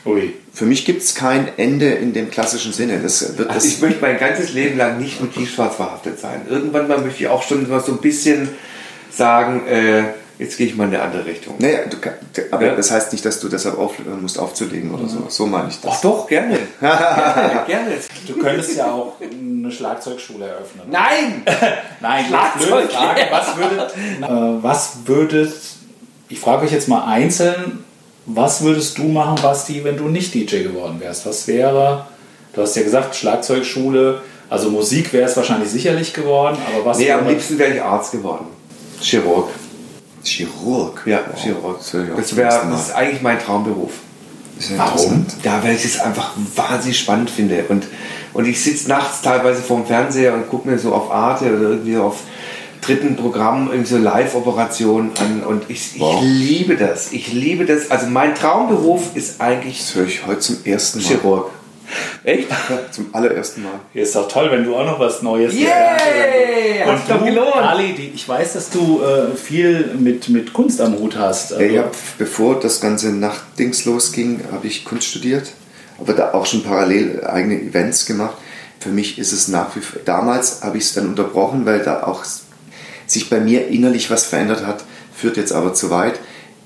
Ui. 0.05 0.33
Für 0.53 0.65
mich 0.65 0.85
gibt 0.85 1.01
es 1.01 1.15
kein 1.15 1.57
Ende 1.57 1.89
in 1.89 2.13
dem 2.13 2.29
klassischen 2.29 2.73
Sinne. 2.73 2.99
Das 2.99 3.37
wird 3.37 3.49
Also 3.49 3.53
das, 3.53 3.65
ich 3.65 3.81
möchte 3.81 4.01
mein 4.01 4.19
ganzes 4.19 4.53
Leben 4.53 4.77
lang 4.77 4.99
nicht 4.99 5.19
mit 5.21 5.33
tiefschwarz 5.33 5.75
verhaftet 5.75 6.19
sein. 6.19 6.41
Irgendwann 6.49 6.87
mal 6.87 6.99
möchte 6.99 7.23
ich 7.23 7.27
auch 7.29 7.43
schon 7.43 7.67
mal 7.69 7.81
so 7.81 7.93
ein 7.93 7.99
bisschen 7.99 8.49
sagen, 9.09 9.65
äh, 9.67 10.03
jetzt 10.37 10.57
gehe 10.57 10.67
ich 10.67 10.75
mal 10.75 10.85
in 10.87 10.93
eine 10.95 11.03
andere 11.03 11.25
Richtung. 11.25 11.55
naja, 11.59 11.79
du, 11.89 11.97
aber 12.51 12.65
Ja. 12.65 12.75
das 12.75 12.91
heißt 12.91 13.11
nicht, 13.13 13.25
dass 13.25 13.39
du 13.39 13.47
deshalb 13.49 13.77
aufhören 13.77 14.21
musst 14.21 14.37
aufzulegen 14.39 14.93
oder 14.93 15.07
so. 15.07 15.25
So 15.29 15.45
meine 15.45 15.69
ich 15.69 15.79
das. 15.81 15.93
Ach 15.97 16.01
doch, 16.01 16.27
gerne. 16.27 16.57
gerne, 16.79 17.63
gerne. 17.67 17.91
Du 18.27 18.37
könntest 18.37 18.75
ja 18.77 18.91
auch 18.91 19.13
eine 19.21 19.71
Schlagzeugschule 19.71 20.45
eröffnen. 20.47 20.83
Nein! 20.89 21.43
Nein, 22.01 22.25
Schlagzeug. 22.27 22.91
Frage. 22.91 23.21
Was 23.31 23.57
würdet, 23.57 23.91
äh, 24.21 24.63
was 24.63 24.93
würdet, 25.05 25.53
ich 26.29 26.39
frage 26.39 26.65
euch 26.65 26.71
jetzt 26.71 26.87
mal 26.87 27.05
einzeln, 27.05 27.83
was 28.25 28.61
würdest 28.63 28.97
du 28.97 29.03
machen, 29.03 29.39
Basti, 29.41 29.83
wenn 29.83 29.97
du 29.97 30.07
nicht 30.07 30.33
DJ 30.33 30.63
geworden 30.63 30.99
wärst? 30.99 31.25
Was 31.27 31.47
wäre, 31.47 32.07
du 32.53 32.61
hast 32.61 32.75
ja 32.75 32.81
gesagt, 32.83 33.15
Schlagzeugschule, 33.15 34.21
also 34.49 34.69
Musik 34.71 35.13
wäre 35.13 35.29
es 35.29 35.37
wahrscheinlich 35.37 35.69
sicherlich 35.69 36.13
geworden, 36.13 36.57
aber 36.73 36.85
was 36.85 36.97
Nee, 36.97 37.11
am 37.11 37.27
liebsten 37.27 37.57
wäre 37.59 37.73
ich 37.75 37.81
Arzt 37.81 38.11
geworden. 38.11 38.47
Chirurg. 38.99 39.49
Chirurg. 40.25 41.03
Ja, 41.05 41.21
Wow. 41.31 41.41
Chirurg. 41.41 42.17
Das 42.17 42.35
wäre, 42.35 42.67
das 42.69 42.87
ist 42.87 42.95
eigentlich 42.95 43.21
mein 43.21 43.39
Traumberuf. 43.39 43.91
Warum? 44.77 45.25
Ja, 45.43 45.61
weil 45.63 45.75
ich 45.75 45.83
es 45.85 45.99
einfach 45.99 46.31
wahnsinnig 46.55 46.97
spannend 46.97 47.29
finde. 47.29 47.65
Und, 47.67 47.87
und 48.33 48.45
ich 48.45 48.61
sitze 48.63 48.87
nachts 48.87 49.21
teilweise 49.21 49.61
vorm 49.61 49.85
Fernseher 49.85 50.33
und 50.33 50.49
gucke 50.49 50.69
mir 50.69 50.79
so 50.79 50.93
auf 50.93 51.11
Arte 51.11 51.45
oder 51.55 51.69
irgendwie 51.71 51.97
auf 51.97 52.19
dritten 52.81 53.15
Programm 53.17 53.67
irgendwie 53.69 53.89
so 53.89 53.97
Live-Operationen 53.97 55.11
an. 55.19 55.43
Und 55.43 55.69
ich, 55.69 55.95
ich 55.95 55.99
Wow. 56.01 56.21
liebe 56.23 56.77
das. 56.77 57.11
Ich 57.11 57.33
liebe 57.33 57.65
das. 57.65 57.91
Also 57.91 58.07
mein 58.07 58.33
Traumberuf 58.35 59.15
ist 59.15 59.41
eigentlich 59.41 59.79
Das 59.79 59.95
höre 59.95 60.05
ich 60.05 60.25
heute 60.25 60.39
zum 60.39 60.57
ersten 60.63 60.99
Mal. 60.99 61.05
Chirurg. 61.07 61.51
Echt? 62.23 62.49
Ja, 62.49 62.91
zum 62.91 63.13
allerersten 63.13 63.63
Mal. 63.63 63.79
ist 63.93 64.15
doch 64.15 64.27
toll, 64.27 64.49
wenn 64.51 64.63
du 64.63 64.75
auch 64.75 64.85
noch 64.85 64.99
was 64.99 65.21
Neues 65.21 65.53
Yay! 65.53 65.63
lernst. 65.65 66.85
Hat's 66.85 67.01
Und 67.09 67.09
doch 67.21 67.25
gelohnt. 67.25 67.55
Ali, 67.55 67.93
die, 67.93 68.11
ich 68.15 68.27
weiß, 68.27 68.53
dass 68.53 68.69
du 68.69 69.01
äh, 69.01 69.35
viel 69.35 69.91
mit, 69.97 70.29
mit 70.29 70.53
Kunst 70.53 70.81
am 70.81 70.97
Hut 70.97 71.15
hast. 71.17 71.51
Ja, 71.51 71.57
Also, 71.57 71.77
hab, 71.79 71.95
bevor 72.17 72.59
das 72.59 72.81
ganze 72.81 73.11
Nachtdings 73.11 73.85
losging, 73.85 74.41
habe 74.51 74.67
ich 74.67 74.85
Kunst 74.85 75.07
studiert, 75.07 75.51
aber 75.99 76.13
da 76.13 76.33
auch 76.33 76.45
schon 76.45 76.63
parallel 76.63 77.25
eigene 77.25 77.59
Events 77.61 78.05
gemacht. 78.05 78.35
Für 78.79 78.89
mich 78.89 79.17
ist 79.17 79.31
es 79.31 79.47
nach 79.47 79.75
wie 79.75 79.79
vor, 79.81 79.99
damals 80.05 80.63
habe 80.63 80.77
ich 80.77 80.83
es 80.85 80.93
dann 80.93 81.07
unterbrochen, 81.07 81.65
weil 81.65 81.79
da 81.79 82.03
auch 82.03 82.23
sich 83.07 83.29
bei 83.29 83.39
mir 83.39 83.67
innerlich 83.67 84.09
was 84.09 84.25
verändert 84.25 84.65
hat, 84.65 84.83
führt 85.15 85.37
jetzt 85.37 85.53
aber 85.53 85.73
zu 85.73 85.89
weit. 85.89 86.19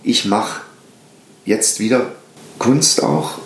Ich 0.03 0.25
mache 0.25 0.61
jetzt 1.45 1.79
wieder 1.79 2.11
Kunst 2.57 3.03
auch 3.03 3.39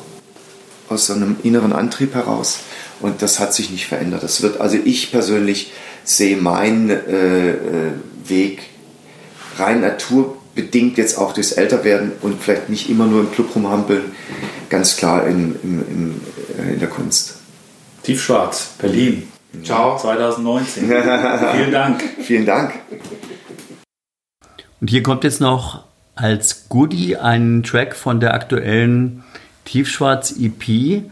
aus 0.94 1.08
so 1.08 1.14
einem 1.14 1.36
inneren 1.44 1.74
Antrieb 1.74 2.14
heraus 2.14 2.60
und 3.00 3.22
das 3.22 3.40
hat 3.40 3.54
sich 3.54 3.70
nicht 3.70 3.88
verändert. 3.88 4.24
Das 4.24 4.42
wird, 4.42 4.62
also 4.62 4.78
ich 4.84 5.12
persönlich 5.12 5.72
sehe 6.04 6.38
meinen 6.38 6.90
äh, 6.90 7.50
äh, 7.50 7.92
Weg 8.26 8.62
rein 9.58 9.82
naturbedingt 9.82 10.98
jetzt 10.98 11.18
auch 11.18 11.34
durchs 11.34 11.52
Älterwerden 11.52 12.14
und 12.22 12.42
vielleicht 12.42 12.70
nicht 12.70 12.90
immer 12.90 13.06
nur 13.06 13.22
im 13.22 13.32
Club 13.32 13.56
rumhampeln, 13.56 14.04
ganz 14.70 14.98
klar 14.98 15.28
in, 15.28 15.56
in, 15.64 15.82
in, 15.88 16.72
in 16.74 16.80
der 16.80 16.90
Kunst. 16.90 17.36
Tiefschwarz, 18.04 18.76
Berlin. 18.80 19.28
Ciao. 19.64 19.98
2019. 19.98 20.88
Vielen 21.56 21.72
Dank. 21.72 22.04
Vielen 22.22 22.46
Dank. 22.46 22.74
Und 24.82 24.90
hier 24.90 25.04
kommt 25.04 25.24
jetzt 25.24 25.40
noch 25.40 25.84
als 26.16 26.68
Goodie 26.70 27.18
ein 27.18 27.64
Track 27.64 27.96
von 27.96 28.20
der 28.20 28.34
aktuellen 28.34 29.24
Tiefschwarz 29.66 30.36
EP, 30.40 31.04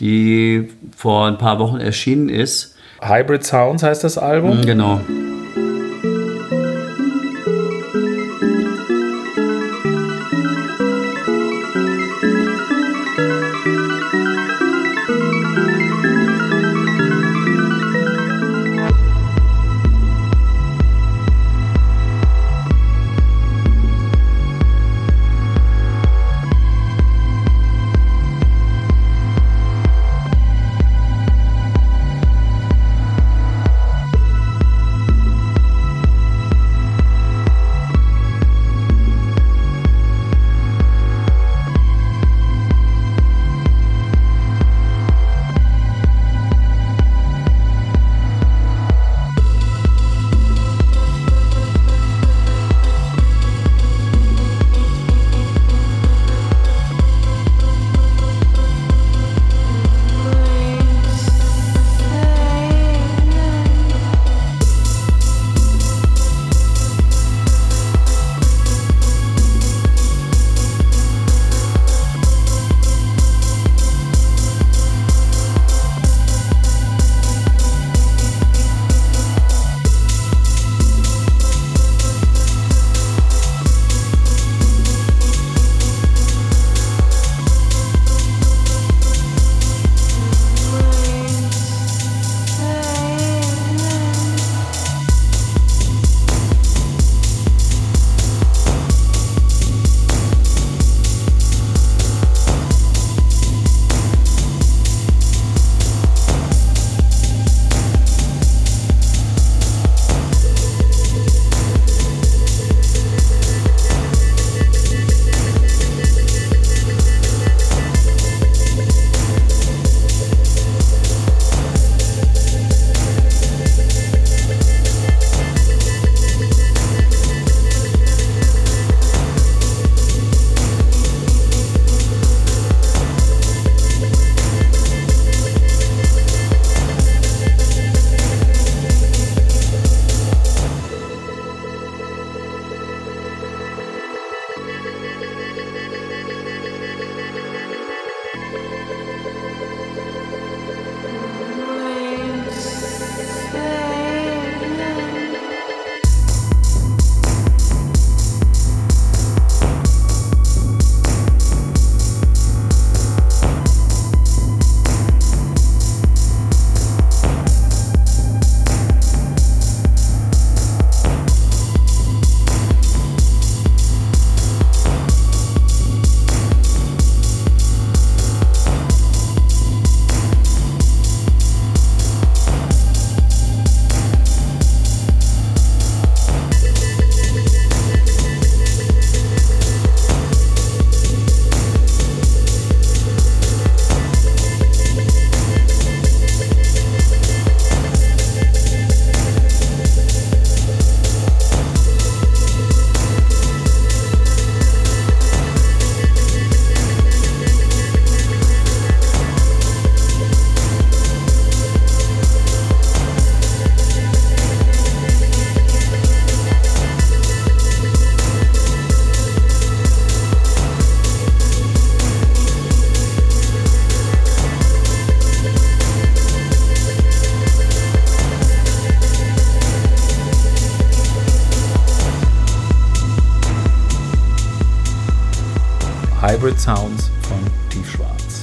die 0.00 0.70
vor 0.96 1.26
ein 1.26 1.38
paar 1.38 1.58
Wochen 1.58 1.78
erschienen 1.78 2.28
ist. 2.28 2.76
Hybrid 3.00 3.44
Sounds 3.44 3.82
heißt 3.82 4.04
das 4.04 4.18
Album. 4.18 4.62
Genau. 4.62 5.00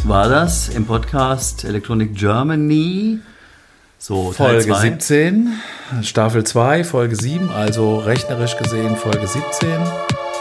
War 0.09 0.27
das 0.27 0.69
im 0.69 0.87
Podcast 0.87 1.65
Electronic 1.65 2.15
Germany? 2.15 3.19
So, 3.99 4.31
Folge 4.31 4.65
zwei. 4.65 4.79
17, 4.79 5.53
Staffel 6.01 6.43
2, 6.43 6.83
Folge 6.83 7.15
7, 7.15 7.51
also 7.51 7.99
rechnerisch 7.99 8.57
gesehen 8.57 8.95
Folge 8.95 9.27
17. 9.27 9.69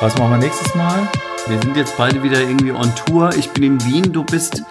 Was 0.00 0.16
machen 0.16 0.30
wir 0.30 0.38
nächstes 0.38 0.74
Mal? 0.74 1.06
Wir 1.48 1.60
sind 1.60 1.76
jetzt 1.76 1.98
beide 1.98 2.22
wieder 2.22 2.40
irgendwie 2.40 2.72
on 2.72 2.90
Tour. 2.94 3.28
Ich 3.36 3.50
bin 3.50 3.62
in 3.62 3.84
Wien, 3.84 4.10
du 4.10 4.24
bist 4.24 4.62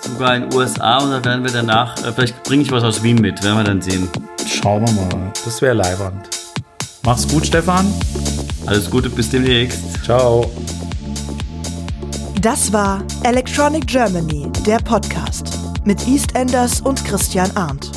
sogar 0.00 0.36
in 0.36 0.42
den 0.42 0.54
USA 0.54 0.98
und 0.98 1.10
dann 1.10 1.24
werden 1.24 1.42
wir 1.42 1.50
danach, 1.50 1.96
äh, 2.06 2.12
vielleicht 2.12 2.44
bringe 2.44 2.62
ich 2.62 2.70
was 2.70 2.84
aus 2.84 3.02
Wien 3.02 3.16
mit, 3.16 3.42
werden 3.42 3.56
wir 3.58 3.64
dann 3.64 3.82
sehen. 3.82 4.08
Schauen 4.46 4.86
wir 4.86 4.92
mal. 4.92 5.32
Das 5.44 5.60
wäre 5.60 5.74
leiwand. 5.74 6.28
Mach's 7.02 7.26
gut, 7.26 7.48
Stefan. 7.48 7.92
Alles 8.64 8.88
Gute, 8.88 9.10
bis 9.10 9.28
demnächst. 9.28 10.04
Ciao. 10.04 10.48
Das 12.42 12.70
war 12.72 13.02
Electronic 13.24 13.86
Germany, 13.86 14.50
der 14.66 14.76
Podcast 14.78 15.58
mit 15.84 16.06
EastEnders 16.06 16.82
und 16.82 17.02
Christian 17.04 17.50
Arndt. 17.56 17.95